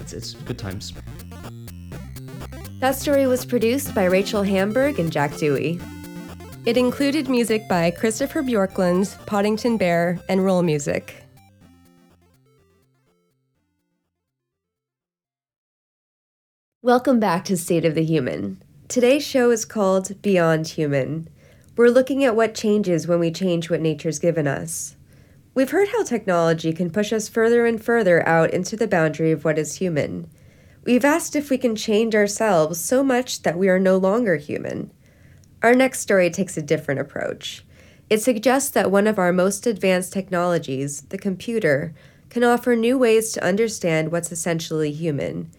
[0.00, 0.92] it's, it's good times.
[2.80, 5.80] That story was produced by Rachel Hamburg and Jack Dewey.
[6.68, 11.14] It included music by Christopher Bjorklund, Poddington Bear, and Roll Music.
[16.82, 18.62] Welcome back to State of the Human.
[18.86, 21.30] Today's show is called Beyond Human.
[21.74, 24.94] We're looking at what changes when we change what nature's given us.
[25.54, 29.42] We've heard how technology can push us further and further out into the boundary of
[29.42, 30.28] what is human.
[30.84, 34.90] We've asked if we can change ourselves so much that we are no longer human.
[35.62, 37.64] Our next story takes a different approach.
[38.08, 41.94] It suggests that one of our most advanced technologies, the computer,
[42.30, 45.50] can offer new ways to understand what's essentially human.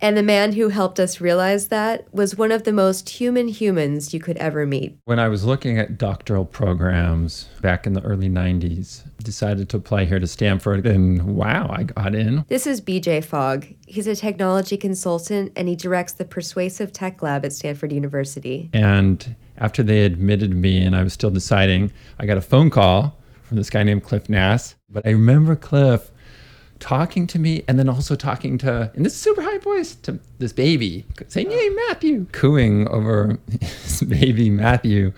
[0.00, 4.14] And the man who helped us realize that was one of the most human humans
[4.14, 4.96] you could ever meet.
[5.06, 10.04] When I was looking at doctoral programs back in the early 90s, decided to apply
[10.04, 12.44] here to Stanford, and wow, I got in.
[12.46, 13.66] This is BJ Fogg.
[13.88, 18.70] He's a technology consultant and he directs the Persuasive Tech Lab at Stanford University.
[18.72, 23.18] And after they admitted me and I was still deciding, I got a phone call
[23.42, 24.76] from this guy named Cliff Nass.
[24.88, 26.10] But I remember Cliff
[26.78, 30.52] talking to me and then also talking to in this super high voice to this
[30.52, 32.24] baby saying yay matthew.
[32.26, 35.12] Cooing over his baby matthew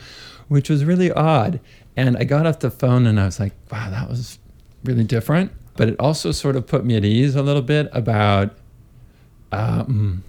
[0.49, 1.61] which was really odd.
[1.97, 4.39] And i got off the phone and i was like wow that was
[4.85, 5.53] really different.
[5.77, 8.57] But it also sort of put me at ease a little bit about
[9.53, 10.25] um,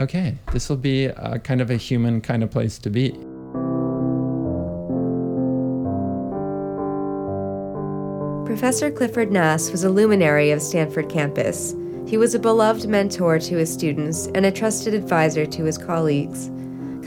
[0.00, 1.10] okay this will be
[1.42, 3.16] kind of a human kind of place to be
[8.56, 11.74] Professor Clifford Nass was a luminary of Stanford campus.
[12.06, 16.46] He was a beloved mentor to his students and a trusted advisor to his colleagues.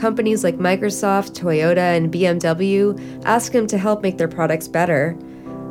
[0.00, 5.18] Companies like Microsoft, Toyota, and BMW asked him to help make their products better.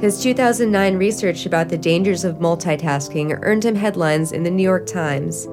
[0.01, 4.85] His 2009 research about the dangers of multitasking earned him headlines in the New York
[4.85, 5.45] Times.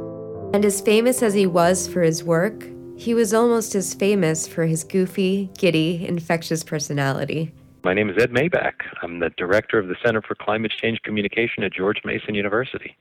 [0.53, 4.67] And as famous as he was for his work, he was almost as famous for
[4.67, 7.53] his goofy, giddy, infectious personality.
[7.87, 8.83] My name is Ed Maibach.
[9.01, 12.97] I'm the director of the Center for Climate Change Communication at George Mason University.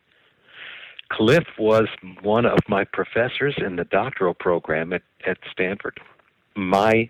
[1.12, 1.88] Cliff was
[2.22, 6.00] one of my professors in the doctoral program at, at Stanford.
[6.56, 7.10] My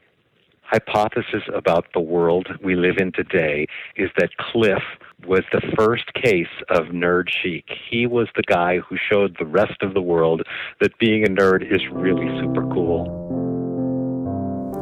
[0.61, 4.81] hypothesis about the world we live in today is that Cliff
[5.27, 7.65] was the first case of nerd chic.
[7.89, 10.43] He was the guy who showed the rest of the world
[10.79, 13.11] that being a nerd is really super cool.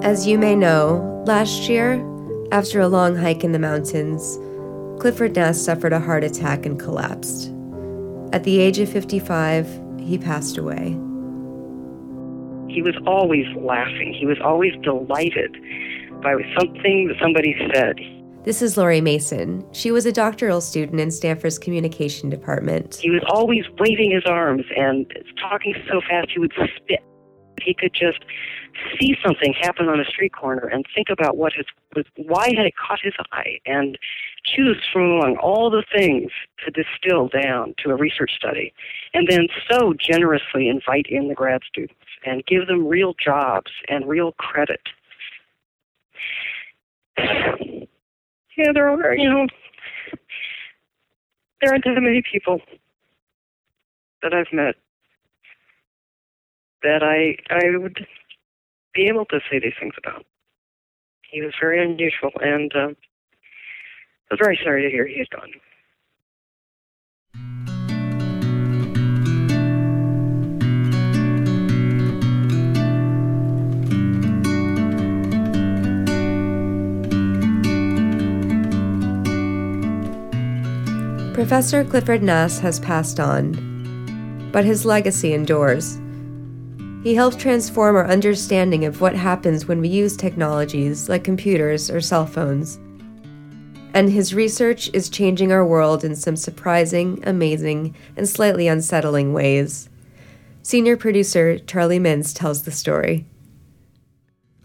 [0.04, 2.13] As you may know, last year,
[2.54, 4.38] after a long hike in the mountains,
[5.02, 7.52] Clifford Nass suffered a heart attack and collapsed.
[8.32, 10.90] At the age of 55, he passed away.
[12.72, 14.14] He was always laughing.
[14.14, 15.52] He was always delighted
[16.22, 17.96] by something that somebody said.
[18.44, 19.66] This is Lori Mason.
[19.72, 23.00] She was a doctoral student in Stanford's communication department.
[23.02, 25.12] He was always waving his arms and
[25.42, 27.00] talking so fast he would spit.
[27.64, 28.20] He could just
[29.00, 31.66] see something happen on a street corner and think about what his
[32.16, 33.98] why had it caught his eye and
[34.46, 36.32] choose from among all the things
[36.64, 38.74] to distill down to a research study
[39.14, 44.08] and then so generously invite in the grad students and give them real jobs and
[44.08, 44.82] real credit.
[48.56, 49.48] Yeah, there are, you know,
[51.60, 52.62] there aren't that many people
[54.22, 54.76] that I've met
[56.84, 58.06] that I I would
[58.94, 60.26] be able to say these things about.
[61.30, 65.50] He was very unusual, and uh, I was very sorry to hear he had gone.
[81.34, 85.98] Professor Clifford Nass has passed on, but his legacy endures.
[87.04, 92.00] He helped transform our understanding of what happens when we use technologies like computers or
[92.00, 92.80] cell phones.
[93.94, 99.90] And his research is changing our world in some surprising, amazing, and slightly unsettling ways.
[100.62, 103.26] Senior producer Charlie Mintz tells the story.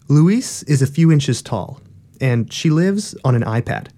[0.07, 1.81] Louise is a few inches tall,
[2.21, 3.89] and she lives on an iPad.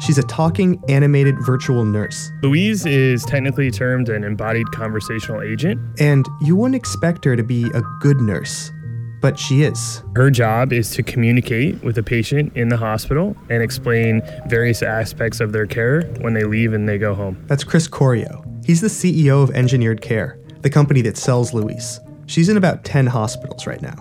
[0.00, 2.32] She's a talking, animated virtual nurse.
[2.42, 5.78] Louise is technically termed an embodied conversational agent.
[6.00, 8.72] And you wouldn't expect her to be a good nurse,
[9.20, 10.02] but she is.
[10.16, 15.38] Her job is to communicate with a patient in the hospital and explain various aspects
[15.38, 17.42] of their care when they leave and they go home.
[17.46, 18.42] That's Chris Corio.
[18.64, 22.00] He's the CEO of Engineered Care, the company that sells Louise.
[22.24, 23.96] She's in about 10 hospitals right now.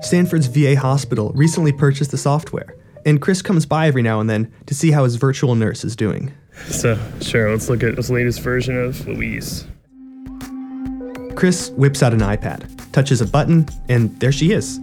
[0.00, 4.52] Stanford's VA hospital recently purchased the software, and Chris comes by every now and then
[4.66, 6.32] to see how his virtual nurse is doing.
[6.68, 9.66] So, sure, let's look at this latest version of Louise.
[11.34, 14.78] Chris whips out an iPad, touches a button, and there she is.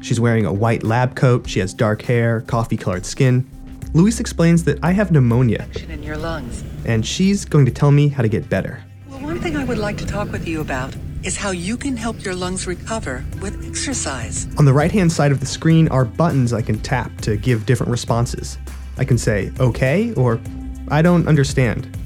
[0.00, 3.48] She's wearing a white lab coat, she has dark hair, coffee colored skin.
[3.92, 5.66] Louise explains that I have pneumonia.
[5.88, 6.62] In your lungs.
[6.86, 8.82] And she's going to tell me how to get better.
[9.08, 11.96] Well, one thing I would like to talk with you about is how you can
[11.96, 14.46] help your lungs recover with exercise.
[14.58, 17.66] On the right hand side of the screen are buttons I can tap to give
[17.66, 18.58] different responses.
[18.96, 20.40] I can say, okay, or
[20.88, 21.96] I don't understand.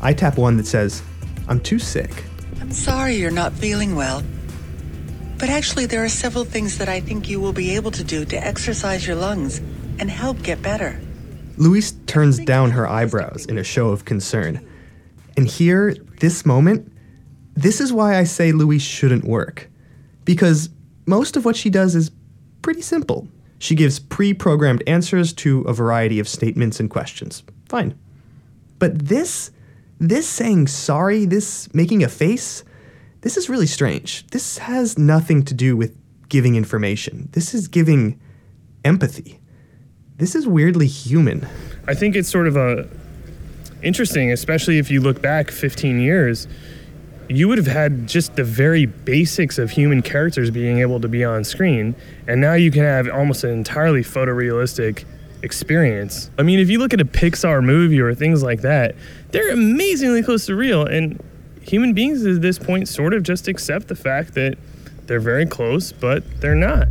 [0.00, 1.02] I tap one that says,
[1.48, 2.24] I'm too sick.
[2.60, 4.22] I'm sorry you're not feeling well.
[5.38, 8.24] But actually, there are several things that I think you will be able to do
[8.26, 9.58] to exercise your lungs
[9.98, 11.00] and help get better.
[11.56, 14.66] Louise turns down her eyebrows in a show of concern.
[15.36, 16.92] And here, this moment,
[17.54, 19.68] this is why I say Louise shouldn't work.
[20.24, 20.70] Because
[21.06, 22.10] most of what she does is
[22.62, 23.28] pretty simple.
[23.58, 27.42] She gives pre programmed answers to a variety of statements and questions.
[27.68, 27.98] Fine.
[28.78, 29.50] But this,
[29.98, 32.64] this saying sorry, this making a face,
[33.20, 34.26] this is really strange.
[34.28, 35.96] This has nothing to do with
[36.28, 37.28] giving information.
[37.32, 38.18] This is giving
[38.84, 39.40] empathy.
[40.16, 41.46] This is weirdly human.
[41.86, 42.88] I think it's sort of a
[43.82, 46.46] interesting, especially if you look back 15 years.
[47.30, 51.24] You would have had just the very basics of human characters being able to be
[51.24, 51.94] on screen,
[52.26, 55.04] and now you can have almost an entirely photorealistic
[55.44, 56.28] experience.
[56.40, 58.96] I mean, if you look at a Pixar movie or things like that,
[59.30, 61.22] they're amazingly close to real, and
[61.62, 64.58] human beings at this point sort of just accept the fact that
[65.06, 66.88] they're very close, but they're not.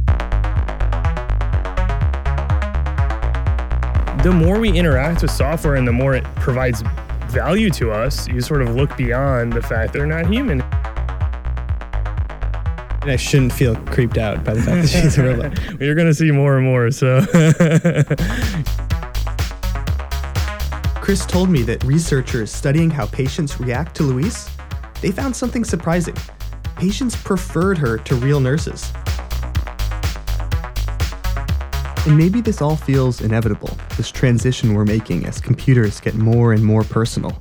[4.24, 6.82] The more we interact with software and the more it provides
[7.30, 10.62] value to us, you sort of look beyond the fact they're not human.
[13.02, 15.58] And I shouldn't feel creeped out by the fact that she's a robot.
[15.80, 17.22] You're going to see more and more, so.
[21.02, 24.50] Chris told me that researchers studying how patients react to Louise,
[25.02, 26.16] they found something surprising.
[26.76, 28.92] Patients preferred her to real nurses.
[32.10, 36.66] And maybe this all feels inevitable, this transition we're making as computers get more and
[36.66, 37.40] more personal.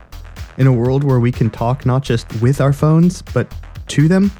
[0.59, 3.51] In a world where we can talk not just with our phones, but
[3.87, 4.31] to them,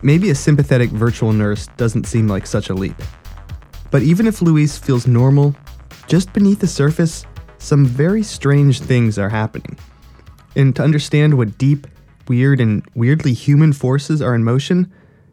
[0.00, 2.94] maybe a sympathetic virtual nurse doesn't seem like such a leap.
[3.90, 5.56] But even if Louise feels normal,
[6.06, 7.26] just beneath the surface,
[7.58, 9.76] some very strange things are happening.
[10.54, 11.88] And to understand what deep,
[12.28, 14.92] weird, and weirdly human forces are in motion,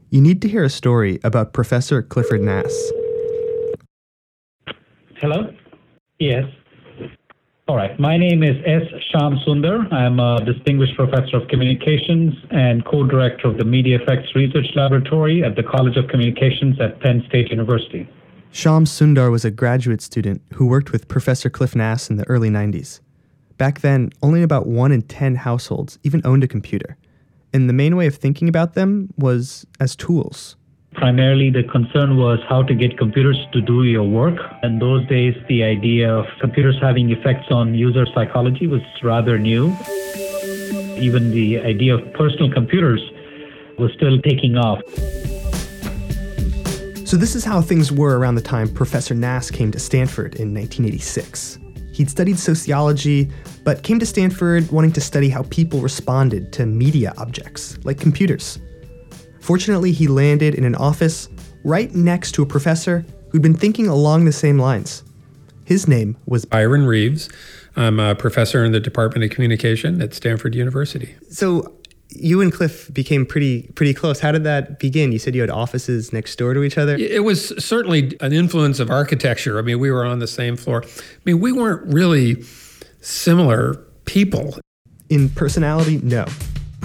[0.10, 2.92] you need to hear a story about Professor Clifford Nass.
[5.18, 5.54] Hello?
[6.20, 6.44] Yes.
[7.70, 7.98] All right.
[7.98, 8.84] My name is S.
[9.10, 9.92] Shyam Sundar.
[9.92, 15.42] I'm a distinguished professor of communications and co director of the Media Effects Research Laboratory
[15.44, 18.10] at the College of Communications at Penn State University.
[18.52, 22.50] Shyam Sundar was a graduate student who worked with Professor Cliff Nass in the early
[22.50, 23.00] 90s.
[23.58, 26.98] Back then, only about 1 in 10 households even owned a computer,
[27.54, 30.58] and the main way of thinking about them was as tools.
[30.96, 34.40] Primarily, the concern was how to get computers to do your work.
[34.64, 39.76] In those days, the idea of computers having effects on user psychology was rather new.
[40.98, 43.02] Even the idea of personal computers
[43.78, 44.80] was still taking off.
[47.06, 50.54] So, this is how things were around the time Professor Nass came to Stanford in
[50.54, 51.60] 1986.
[51.92, 53.30] He'd studied sociology,
[53.64, 58.60] but came to Stanford wanting to study how people responded to media objects, like computers.
[59.46, 61.30] Fortunately, he landed in an office
[61.64, 65.04] right next to a professor who'd been thinking along the same lines.
[65.66, 67.30] His name was Byron Reeves.
[67.76, 71.14] I'm a professor in the Department of Communication at Stanford University.
[71.30, 71.76] So,
[72.10, 74.20] you and Cliff became pretty pretty close.
[74.20, 75.12] How did that begin?
[75.12, 76.96] You said you had offices next door to each other.
[76.96, 79.60] It was certainly an influence of architecture.
[79.60, 80.84] I mean, we were on the same floor.
[80.84, 82.42] I mean, we weren't really
[83.00, 83.76] similar
[84.06, 84.58] people.
[85.12, 86.26] In personality, no.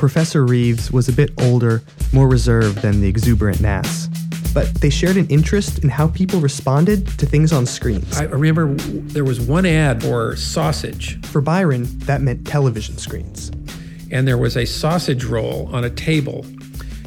[0.01, 1.83] Professor Reeves was a bit older,
[2.13, 4.09] more reserved than the exuberant Nass.
[4.53, 8.19] But they shared an interest in how people responded to things on screens.
[8.19, 11.25] I remember there was one ad for sausage.
[11.27, 13.53] For Byron, that meant television screens
[14.11, 16.45] and there was a sausage roll on a table.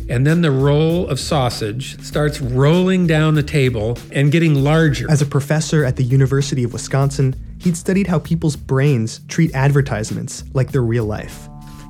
[0.10, 5.10] And then the roll of sausage starts rolling down the table and getting larger.
[5.10, 10.44] As a professor at the University of Wisconsin, he'd studied how people's brains treat advertisements
[10.54, 11.48] like they're real life.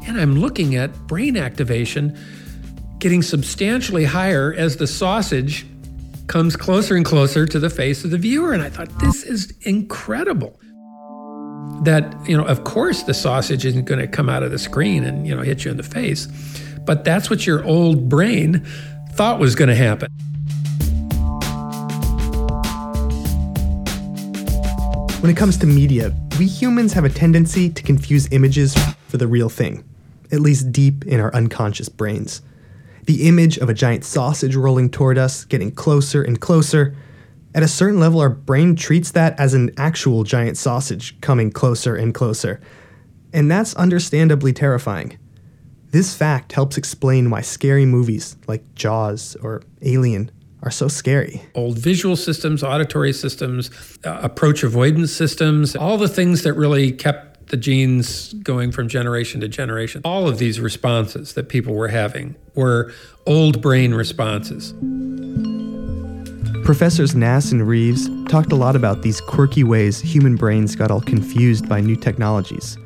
[0.08, 2.18] And I'm looking at brain activation
[3.00, 5.66] getting substantially higher as the sausage
[6.28, 8.54] comes closer and closer to the face of the viewer.
[8.54, 10.60] And I thought, this is incredible
[11.84, 15.04] that, you know, of course the sausage isn't going to come out of the screen
[15.04, 16.28] and, you know, hit you in the face.
[16.86, 18.66] But that's what your old brain
[19.12, 20.12] thought was going to happen.
[25.22, 28.76] When it comes to media, we humans have a tendency to confuse images
[29.08, 29.84] for the real thing,
[30.34, 32.42] at least deep in our unconscious brains.
[33.06, 36.96] The image of a giant sausage rolling toward us, getting closer and closer,
[37.56, 41.96] at a certain level, our brain treats that as an actual giant sausage coming closer
[41.96, 42.60] and closer.
[43.32, 45.20] And that's understandably terrifying.
[45.92, 50.32] This fact helps explain why scary movies like Jaws or Alien
[50.64, 51.44] are so scary.
[51.54, 53.70] Old visual systems, auditory systems,
[54.04, 59.42] uh, approach avoidance systems, all the things that really kept the genes going from generation
[59.42, 60.02] to generation.
[60.04, 62.92] All of these responses that people were having were
[63.26, 64.74] old brain responses.
[66.66, 71.02] Professors Nass and Reeves talked a lot about these quirky ways human brains got all
[71.02, 72.78] confused by new technologies.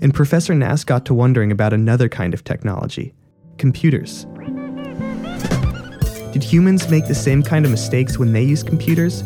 [0.00, 3.12] And Professor Nass got to wondering about another kind of technology
[3.58, 4.26] computers.
[6.32, 9.22] Did humans make the same kind of mistakes when they used computers?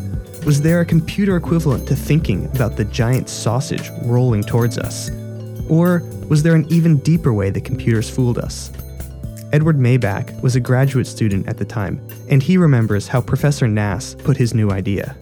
[0.49, 5.11] Was there a computer equivalent to thinking about the giant sausage rolling towards us?
[5.69, 8.73] Or was there an even deeper way the computers fooled us?
[9.53, 14.15] Edward Maibach was a graduate student at the time, and he remembers how Professor Nass
[14.15, 15.15] put his new idea.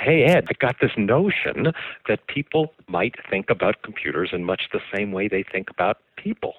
[0.00, 1.72] Hey, Ed, I got this notion
[2.08, 6.54] that people might think about computers in much the same way they think about people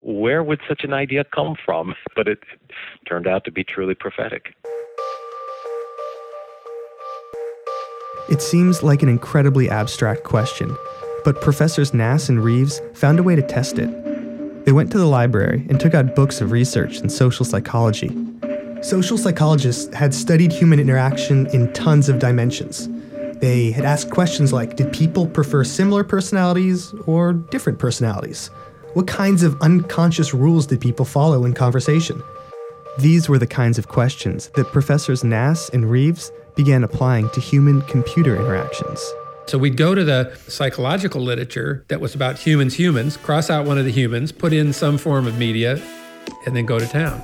[0.00, 1.94] where would such an idea come from?
[2.14, 2.38] But it
[3.08, 4.54] turned out to be truly prophetic.
[8.28, 10.76] It seems like an incredibly abstract question,
[11.24, 13.88] but professors Nass and Reeves found a way to test it.
[14.66, 18.14] They went to the library and took out books of research in social psychology.
[18.82, 22.88] Social psychologists had studied human interaction in tons of dimensions.
[23.40, 28.48] They had asked questions like Did people prefer similar personalities or different personalities?
[28.92, 32.22] What kinds of unconscious rules did people follow in conversation?
[32.98, 37.80] These were the kinds of questions that Professors Nass and Reeves began applying to human
[37.82, 38.98] computer interactions.
[39.46, 43.78] So we'd go to the psychological literature that was about humans, humans, cross out one
[43.78, 45.80] of the humans, put in some form of media,
[46.46, 47.22] and then go to town.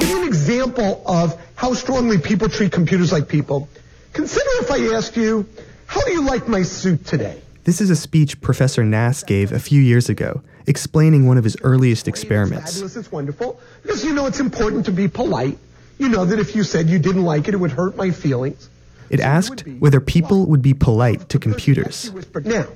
[0.00, 3.68] Give you an example of how strongly people treat computers like people.
[4.14, 5.46] Consider if I asked you,
[5.86, 7.40] how do you like my suit today?
[7.62, 11.56] This is a speech Professor Nass gave a few years ago, explaining one of his
[11.62, 12.72] earliest experiments.
[12.72, 13.60] Fabulous, it's wonderful.
[13.82, 15.58] Because you know it's important to be polite.
[15.98, 18.68] You know that if you said you didn't like it, it would hurt my feelings.
[19.10, 22.10] It asked whether people would be polite to computers.
[22.44, 22.66] Now,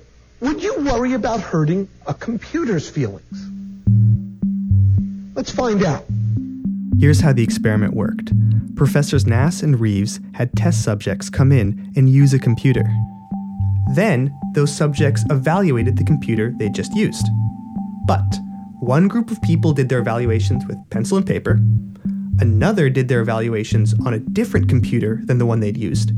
[0.41, 3.51] would you worry about hurting a computer's feelings?
[5.35, 6.05] Let's find out.
[6.99, 8.33] Here's how the experiment worked.
[8.75, 12.85] Professors Nass and Reeves had test subjects come in and use a computer.
[13.95, 17.27] Then, those subjects evaluated the computer they'd just used.
[18.07, 18.39] But
[18.79, 21.61] one group of people did their evaluations with pencil and paper,
[22.39, 26.11] another did their evaluations on a different computer than the one they'd used,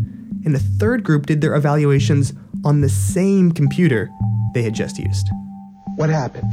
[0.45, 2.35] and a third group did their evaluations
[2.65, 4.11] on the same computer
[4.53, 5.29] they had just used.
[5.97, 6.53] What happened?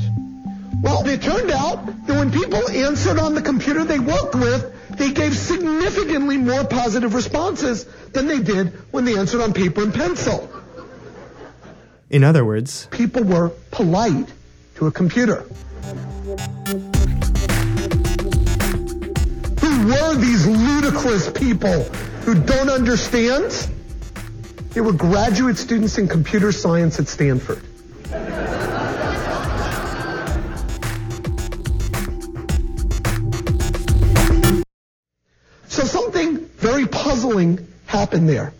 [0.81, 5.11] Well, it turned out that when people answered on the computer they worked with, they
[5.11, 10.49] gave significantly more positive responses than they did when they answered on paper and pencil.
[12.09, 14.31] In other words, people were polite
[14.75, 15.45] to a computer.
[19.61, 21.83] Who were these ludicrous people
[22.23, 23.51] who don't understand?
[24.71, 27.63] They were graduate students in computer science at Stanford.
[35.67, 38.53] So something very puzzling happened there.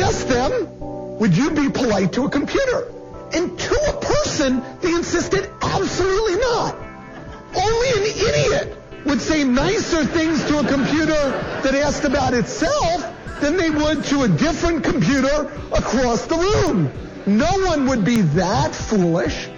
[0.00, 2.92] Asked them, would you be polite to a computer?
[3.32, 6.76] And to a person, they insisted absolutely not.
[7.54, 11.30] Only an idiot would say nicer things to a computer
[11.62, 13.04] that asked about itself
[13.40, 16.90] than they would to a different computer across the room.
[17.26, 19.48] No one would be that foolish.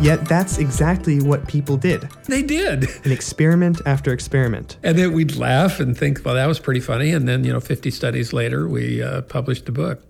[0.00, 2.08] Yet that's exactly what people did.
[2.26, 2.88] They did.
[3.04, 4.76] An experiment after experiment.
[4.84, 7.10] And then we'd laugh and think, well, that was pretty funny.
[7.10, 10.00] And then, you know, 50 studies later, we uh, published the book.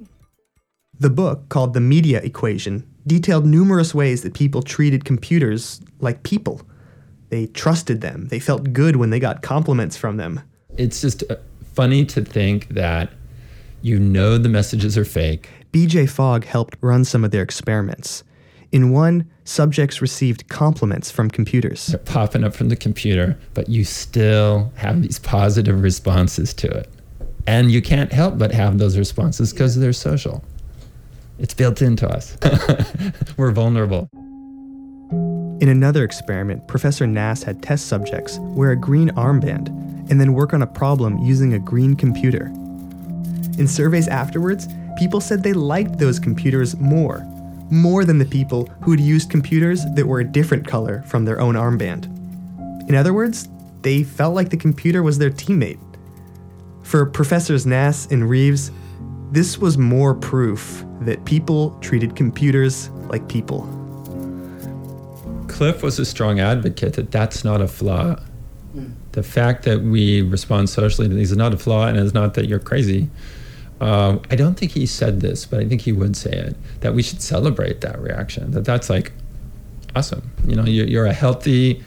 [1.00, 6.60] The book, called The Media Equation, detailed numerous ways that people treated computers like people.
[7.30, 10.40] They trusted them, they felt good when they got compliments from them.
[10.76, 11.36] It's just uh,
[11.74, 13.10] funny to think that
[13.80, 15.48] you know the messages are fake.
[15.72, 18.24] BJ Fogg helped run some of their experiments.
[18.70, 21.86] In one, subjects received compliments from computers.
[21.86, 26.90] They're popping up from the computer, but you still have these positive responses to it.
[27.46, 30.44] And you can't help but have those responses because they're social.
[31.38, 32.36] It's built into us.
[33.38, 34.10] We're vulnerable.
[35.60, 39.68] In another experiment, Professor Nass had test subjects wear a green armband
[40.10, 42.46] and then work on a problem using a green computer.
[43.58, 47.26] In surveys afterwards, people said they liked those computers more
[47.70, 51.40] more than the people who had used computers that were a different color from their
[51.40, 52.06] own armband.
[52.88, 53.48] In other words,
[53.82, 55.78] they felt like the computer was their teammate.
[56.82, 58.70] For Professors Nass and Reeves,
[59.30, 63.68] this was more proof that people treated computers like people.
[65.48, 68.16] Cliff was a strong advocate that that's not a flaw.
[68.72, 68.92] Hmm.
[69.12, 72.34] The fact that we respond socially to these is not a flaw, and it's not
[72.34, 73.10] that you're crazy.
[73.80, 76.94] Um, I don't think he said this, but I think he would say it that
[76.94, 78.50] we should celebrate that reaction.
[78.50, 79.12] That that's like
[79.94, 80.30] awesome.
[80.46, 81.84] You know, you're, you're a healthy,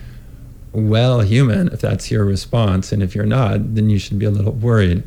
[0.71, 4.31] well human if that's your response, and if you're not, then you should be a
[4.31, 5.03] little worried.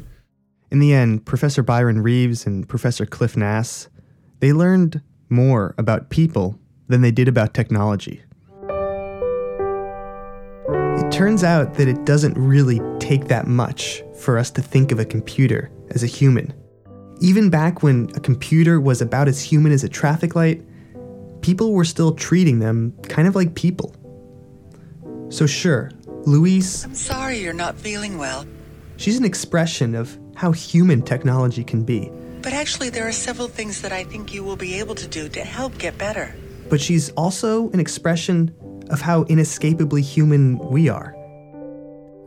[0.70, 3.89] In the end, Professor Byron Reeves and Professor Cliff Nass,
[4.41, 6.59] they learned more about people
[6.89, 8.22] than they did about technology.
[10.68, 14.99] It turns out that it doesn't really take that much for us to think of
[14.99, 16.53] a computer as a human.
[17.21, 20.62] Even back when a computer was about as human as a traffic light,
[21.41, 23.95] people were still treating them kind of like people.
[25.31, 25.91] So, sure,
[26.27, 28.47] Louise, I'm sorry you're not feeling well,
[28.97, 32.11] she's an expression of how human technology can be.
[32.43, 35.29] but actually, there are several things that I think you will be able to do
[35.31, 36.35] to help get better.
[36.69, 38.55] But she's also an expression
[38.91, 41.12] of how inescapably human we are.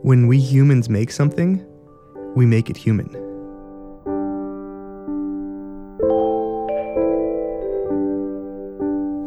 [0.02, 1.64] When we humans make something,
[2.34, 3.08] we make it human.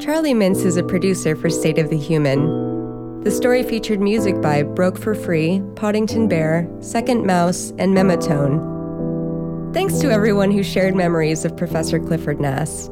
[0.02, 3.22] Charlie Mintz is a producer for State of the Human.
[3.24, 9.74] The story featured music by Broke for Free, Poddington Bear, Second Mouse, and Memotone.
[9.76, 12.89] Thanks to everyone who shared memories of Professor Clifford Nass.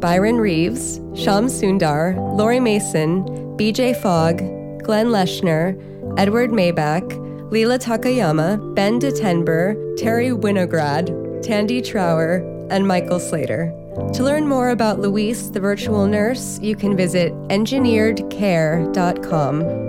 [0.00, 3.24] Byron Reeves, Shyam Sundar, Laurie Mason,
[3.56, 4.38] BJ Fogg,
[4.82, 5.80] Glenn Leshner,
[6.18, 7.08] Edward Maibach,
[7.52, 12.38] Leela Takayama, Ben DeTenber, Terry Winograd, Tandy Trower,
[12.68, 13.72] and Michael Slater.
[14.14, 19.88] To learn more about Louise, the virtual nurse, you can visit engineeredcare.com.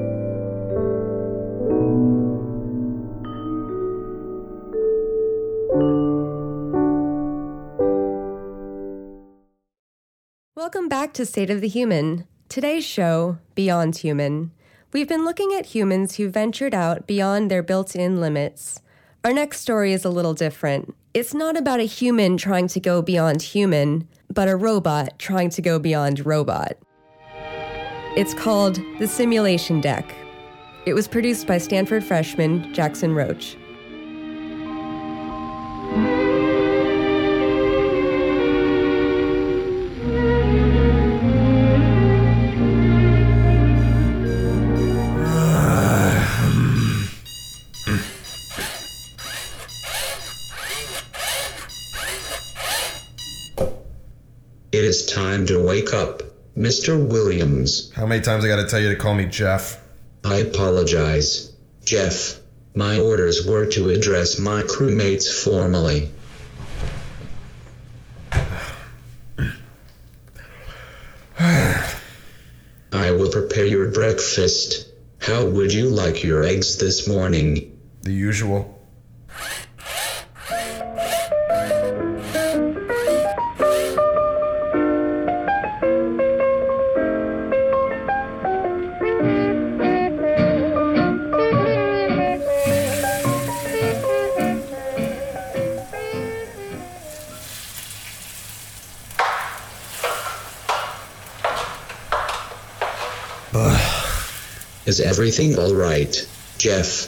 [10.56, 12.28] Welcome back to State of the Human.
[12.50, 14.52] Today's show, Beyond Human.
[14.92, 18.82] We've been looking at humans who ventured out beyond their built in limits.
[19.24, 20.96] Our next story is a little different.
[21.16, 25.62] It's not about a human trying to go beyond human, but a robot trying to
[25.62, 26.78] go beyond robot.
[28.16, 30.14] It's called The Simulation Deck.
[30.86, 33.58] It was produced by Stanford freshman Jackson Roach.
[54.90, 56.24] Is time to wake up,
[56.58, 57.00] Mr.
[57.00, 57.92] Williams.
[57.94, 59.80] How many times I gotta tell you to call me Jeff?
[60.26, 61.54] I apologize,
[61.86, 62.40] Jeff.
[62.74, 66.10] My orders were to address my crewmates formally.
[72.92, 74.88] I will prepare your breakfast.
[75.20, 77.78] How would you like your eggs this morning?
[78.02, 78.79] The usual.
[105.00, 106.28] Is everything alright,
[106.58, 107.06] Jeff?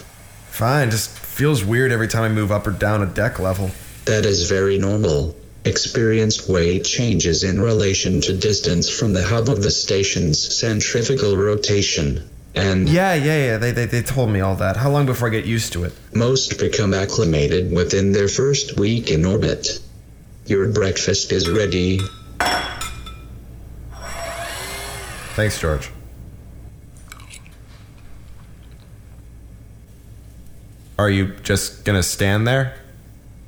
[0.50, 3.72] Fine, just feels weird every time I move up or down a deck level.
[4.06, 5.36] That is very normal.
[5.66, 12.30] Experienced weight changes in relation to distance from the hub of the station's centrifugal rotation.
[12.56, 14.78] And Yeah, yeah, yeah, they, they, they told me all that.
[14.78, 15.92] How long before I get used to it?
[16.14, 19.80] most become acclimated within their first week in orbit.
[20.46, 22.00] Your breakfast is ready.
[25.36, 25.90] Thanks, George.
[31.02, 32.76] Are you just gonna stand there?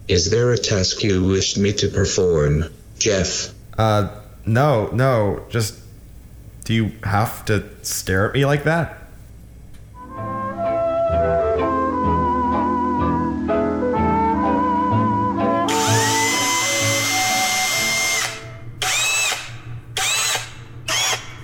[0.08, 2.66] Is there a task you wish me to perform,
[2.98, 3.54] Jeff?
[3.78, 4.10] Uh,
[4.44, 5.76] no, no, just.
[6.64, 8.98] Do you have to stare at me like that?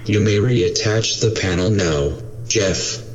[0.05, 3.08] You may reattach the panel now, Jeff.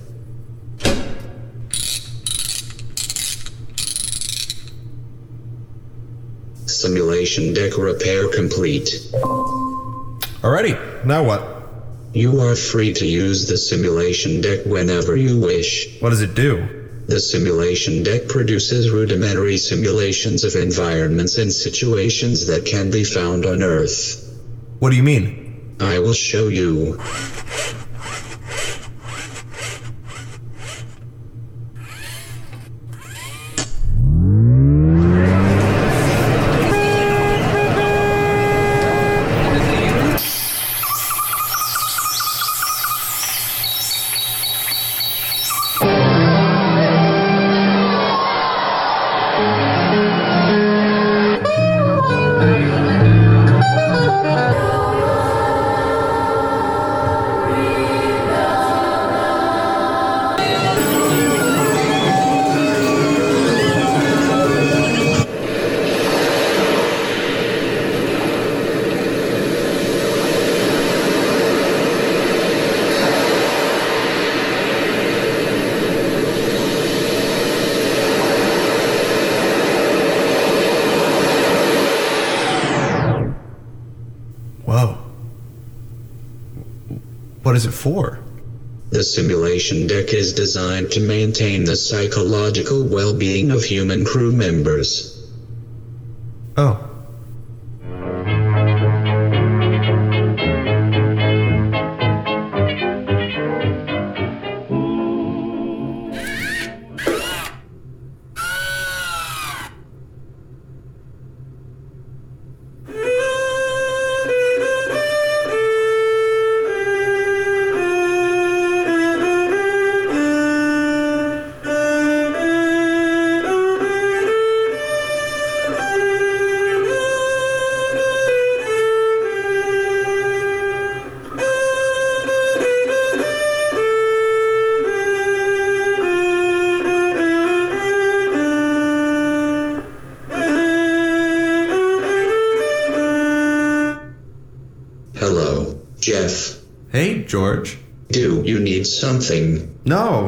[6.85, 8.89] Simulation deck repair complete.
[10.43, 10.77] Alrighty,
[11.07, 11.43] now what?
[12.13, 15.99] You are free to use the simulation deck whenever you wish.
[16.03, 16.69] What does it do?
[17.07, 23.63] The simulation deck produces rudimentary simulations of environments and situations that can be found on
[23.63, 24.39] Earth.
[24.79, 25.77] What do you mean?
[25.81, 27.01] I will show you.
[87.55, 88.19] What is it for?
[88.91, 95.14] The simulation deck is designed to maintain the psychological well being of human crew members.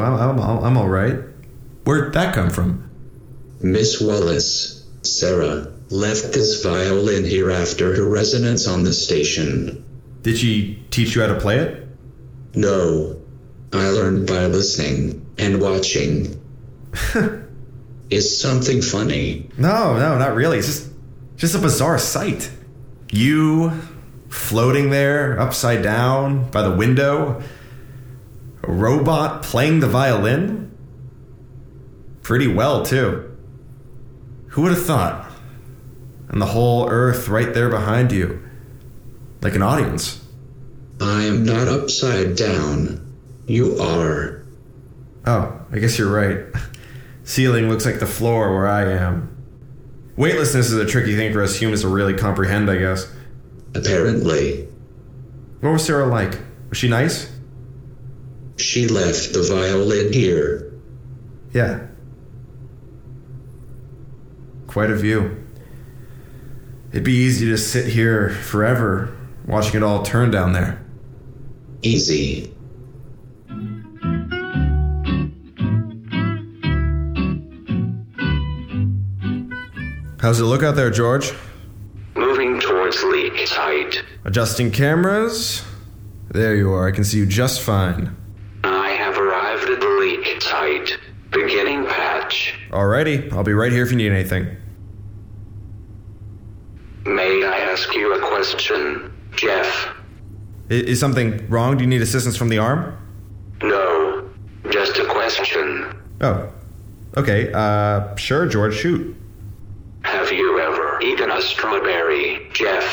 [0.01, 0.45] Oh, something?
[0.45, 1.19] I'm, I'm, I'm all right.
[1.85, 2.91] Where'd that come from?
[3.61, 9.85] Miss Wallace, Sarah, left this violin here after her residence on the station.
[10.23, 11.87] Did she teach you how to play it?
[12.55, 13.21] No.
[13.73, 16.41] I learned by listening and watching.
[18.11, 19.51] Is something funny?
[19.59, 20.59] No, no, not really.
[20.59, 20.91] It's just,
[21.37, 22.51] just a bizarre sight.
[23.11, 23.73] You
[24.29, 27.43] floating there, upside down, by the window.
[28.67, 30.77] A robot playing the violin?
[32.23, 33.37] Pretty well, too.
[34.49, 35.31] Who would have thought?
[36.29, 38.43] And the whole earth right there behind you.
[39.43, 40.25] Like an audience.
[41.01, 43.15] I am not upside down.
[43.47, 44.45] You are.
[45.27, 46.47] Oh, I guess you're right.
[47.23, 49.37] Ceiling looks like the floor where I am.
[50.17, 53.13] Weightlessness is a tricky thing for us humans to really comprehend, I guess.
[53.75, 54.67] Apparently.
[55.61, 56.39] What was Sarah like?
[56.71, 57.36] Was she nice?
[58.57, 60.73] She left the violin here.
[61.53, 61.87] Yeah.
[64.67, 65.45] Quite a view.
[66.91, 70.83] It'd be easy to sit here forever watching it all turn down there.
[71.83, 72.53] Easy.
[80.19, 81.33] How's it look out there, George?
[82.17, 84.03] Moving towards leak site.
[84.25, 85.63] Adjusting cameras.
[86.31, 86.89] There you are.
[86.89, 88.17] I can see you just fine.
[88.65, 90.99] I have arrived at the leak site.
[91.31, 92.56] Beginning patch.
[92.71, 94.57] Alrighty, I'll be right here if you need anything.
[97.05, 99.89] May I ask you a question, Jeff?
[100.71, 101.77] I- Is something wrong?
[101.77, 102.97] Do you need assistance from the arm?
[103.63, 104.29] No.
[104.71, 105.95] Just a question.
[106.21, 106.53] Oh.
[107.17, 109.17] Okay, uh, sure, George, shoot.
[110.03, 112.85] Have you ever eaten a strawberry, Jeff?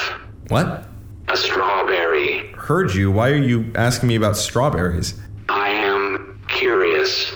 [0.50, 0.86] What?
[1.28, 2.52] A strawberry.
[2.54, 3.12] Heard you.
[3.12, 5.20] Why are you asking me about strawberries?
[5.50, 7.34] I am curious.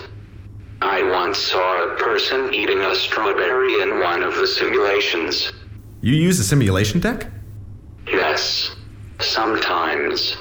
[0.80, 1.77] I once saw
[2.18, 5.52] person eating a strawberry in one of the simulations.
[6.00, 7.28] You use a simulation deck?
[8.08, 8.74] Yes.
[9.20, 10.36] Sometimes.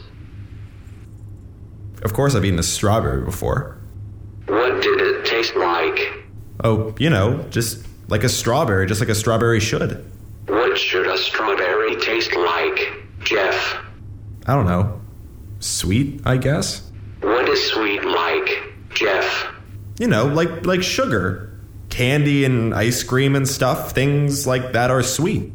[2.02, 3.78] Of course, I've eaten a strawberry before.
[4.48, 6.00] What did it taste like?
[6.64, 10.04] Oh, you know, just like a strawberry, just like a strawberry should.
[10.48, 13.78] What should a strawberry taste like, Jeff?
[14.48, 15.00] I don't know.
[15.60, 16.90] Sweet, I guess?
[17.22, 18.64] What is sweet like,
[18.96, 19.54] Jeff?
[20.00, 21.57] You know, like like sugar.
[21.98, 25.52] Candy and ice cream and stuff, things like that are sweet.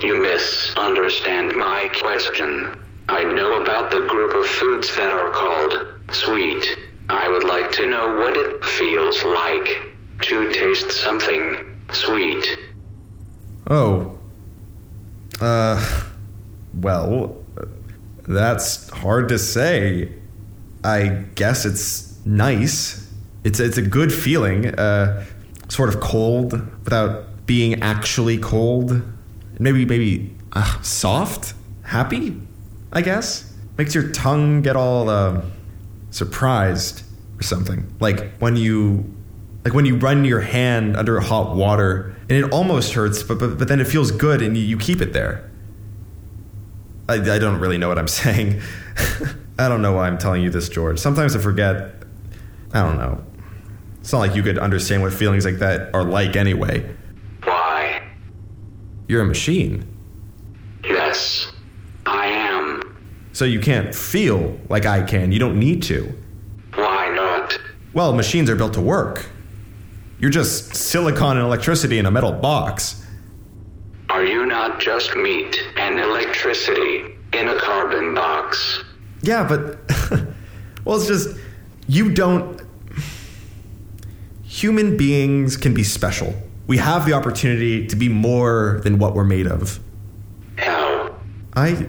[0.00, 2.76] You misunderstand my question.
[3.08, 6.76] I know about the group of foods that are called sweet.
[7.08, 9.92] I would like to know what it feels like
[10.22, 12.58] to taste something sweet.
[13.70, 14.18] Oh.
[15.40, 16.02] Uh.
[16.80, 17.44] Well,
[18.26, 20.12] that's hard to say.
[20.82, 23.08] I guess it's nice.
[23.44, 24.74] It's it's a good feeling.
[24.74, 25.24] Uh,
[25.74, 26.52] sort of cold
[26.84, 29.02] without being actually cold.
[29.58, 32.40] Maybe maybe uh, soft, happy.
[32.92, 35.42] I guess makes your tongue get all uh,
[36.10, 37.02] surprised
[37.38, 37.92] or something.
[37.98, 39.12] Like when you
[39.64, 43.58] like when you run your hand under hot water and it almost hurts, but but,
[43.58, 45.50] but then it feels good and you, you keep it there.
[47.08, 48.62] I, I don't really know what I'm saying.
[49.58, 50.98] I don't know why I'm telling you this, George.
[50.98, 51.94] Sometimes I forget.
[52.72, 53.24] I don't know.
[54.04, 56.94] It's not like you could understand what feelings like that are like anyway.
[57.42, 58.02] Why?
[59.08, 59.86] You're a machine.
[60.84, 61.50] Yes,
[62.04, 62.98] I am.
[63.32, 65.32] So you can't feel like I can.
[65.32, 66.14] You don't need to.
[66.74, 67.58] Why not?
[67.94, 69.24] Well, machines are built to work.
[70.18, 73.06] You're just silicon and electricity in a metal box.
[74.10, 78.84] Are you not just meat and electricity in a carbon box?
[79.22, 79.78] Yeah, but.
[80.84, 81.38] well, it's just.
[81.88, 82.63] You don't.
[84.54, 86.32] Human beings can be special.
[86.68, 89.80] We have the opportunity to be more than what we're made of.
[90.56, 91.16] How?
[91.56, 91.88] I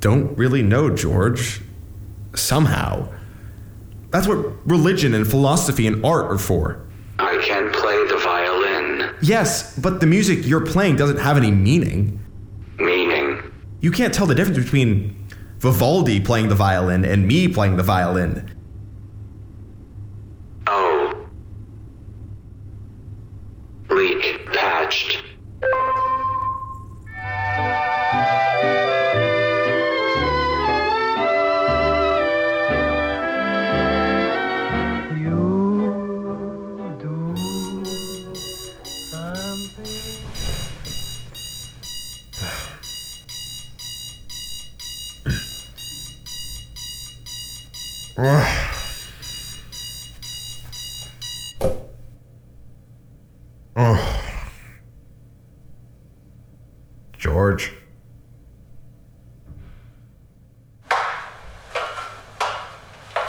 [0.00, 1.60] don't really know, George.
[2.34, 3.12] Somehow.
[4.10, 6.84] That's what religion and philosophy and art are for.
[7.20, 9.14] I can play the violin.
[9.22, 12.18] Yes, but the music you're playing doesn't have any meaning.
[12.76, 13.40] Meaning?
[13.80, 15.28] You can't tell the difference between
[15.60, 18.50] Vivaldi playing the violin and me playing the violin.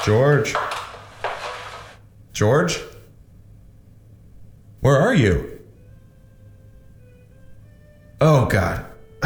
[0.05, 0.53] George.
[2.31, 2.79] George?
[4.81, 5.59] Where are you?
[8.21, 8.85] Oh, God.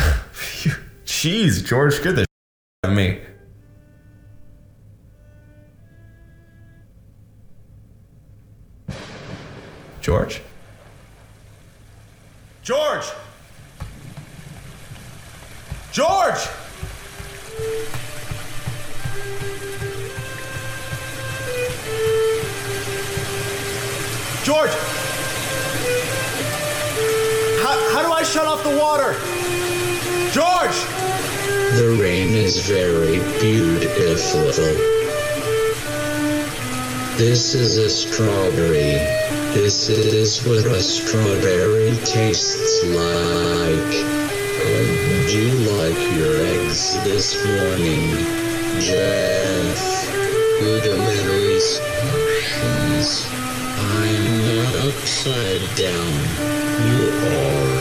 [1.06, 3.20] Jeez, George, get the out of me.
[10.00, 10.42] George?
[12.64, 13.06] George!
[15.92, 16.69] George!
[24.50, 24.72] George!
[27.62, 29.14] How, how do I shut off the water?
[30.34, 30.76] George!
[31.78, 34.46] The rain is very beautiful.
[37.16, 38.98] This is a strawberry.
[39.54, 43.94] This is what a strawberry tastes like.
[44.66, 48.18] How'd you like your eggs this morning,
[48.82, 49.78] Jeff?
[50.60, 53.49] Rudimentary instructions.
[53.80, 56.14] I'm not upside down.
[56.90, 57.04] You
[57.40, 57.80] are.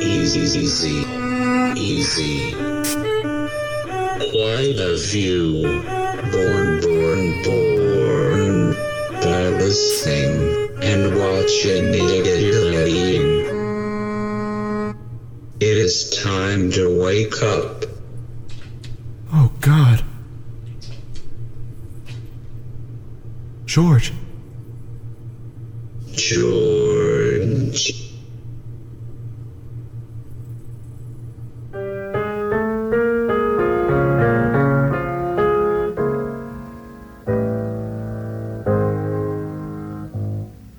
[0.00, 0.98] Easy, easy,
[1.76, 2.36] easy.
[4.32, 5.46] Quite a view.
[6.32, 8.74] Born, born, born.
[9.22, 10.34] By listening
[10.82, 12.24] and watching it.
[15.60, 17.86] It is time to wake up.
[19.32, 20.04] Oh, God.
[23.74, 24.12] George.
[26.12, 27.92] George.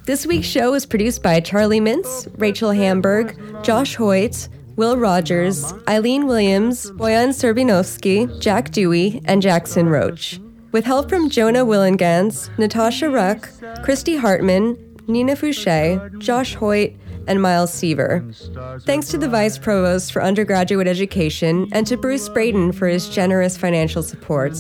[0.06, 6.28] This week's show is produced by Charlie Mintz, Rachel Hamburg, Josh Hoyt, Will Rogers, Eileen
[6.28, 10.40] Williams, Boyan Serbinovsky, Jack Dewey, and Jackson Roach.
[10.76, 13.48] With help from Jonah Willengans, Natasha Ruck,
[13.86, 16.98] Christy Hartman, Nina Fouché, Josh Hoyt,
[17.28, 18.30] and Miles Seaver.
[18.82, 23.56] Thanks to the Vice Provost for Undergraduate Education and to Bruce Braden for his generous
[23.56, 24.54] financial support.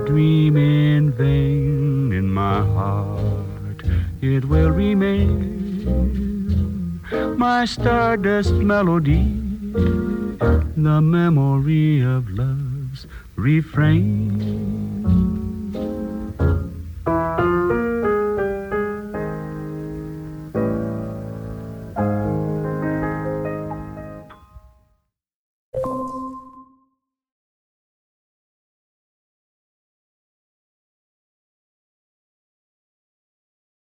[0.10, 3.84] Dream in vain in my heart,
[4.22, 5.40] it will remain
[7.38, 9.22] my stardust melody,
[10.76, 13.06] the memory of love's
[13.36, 14.89] refrain.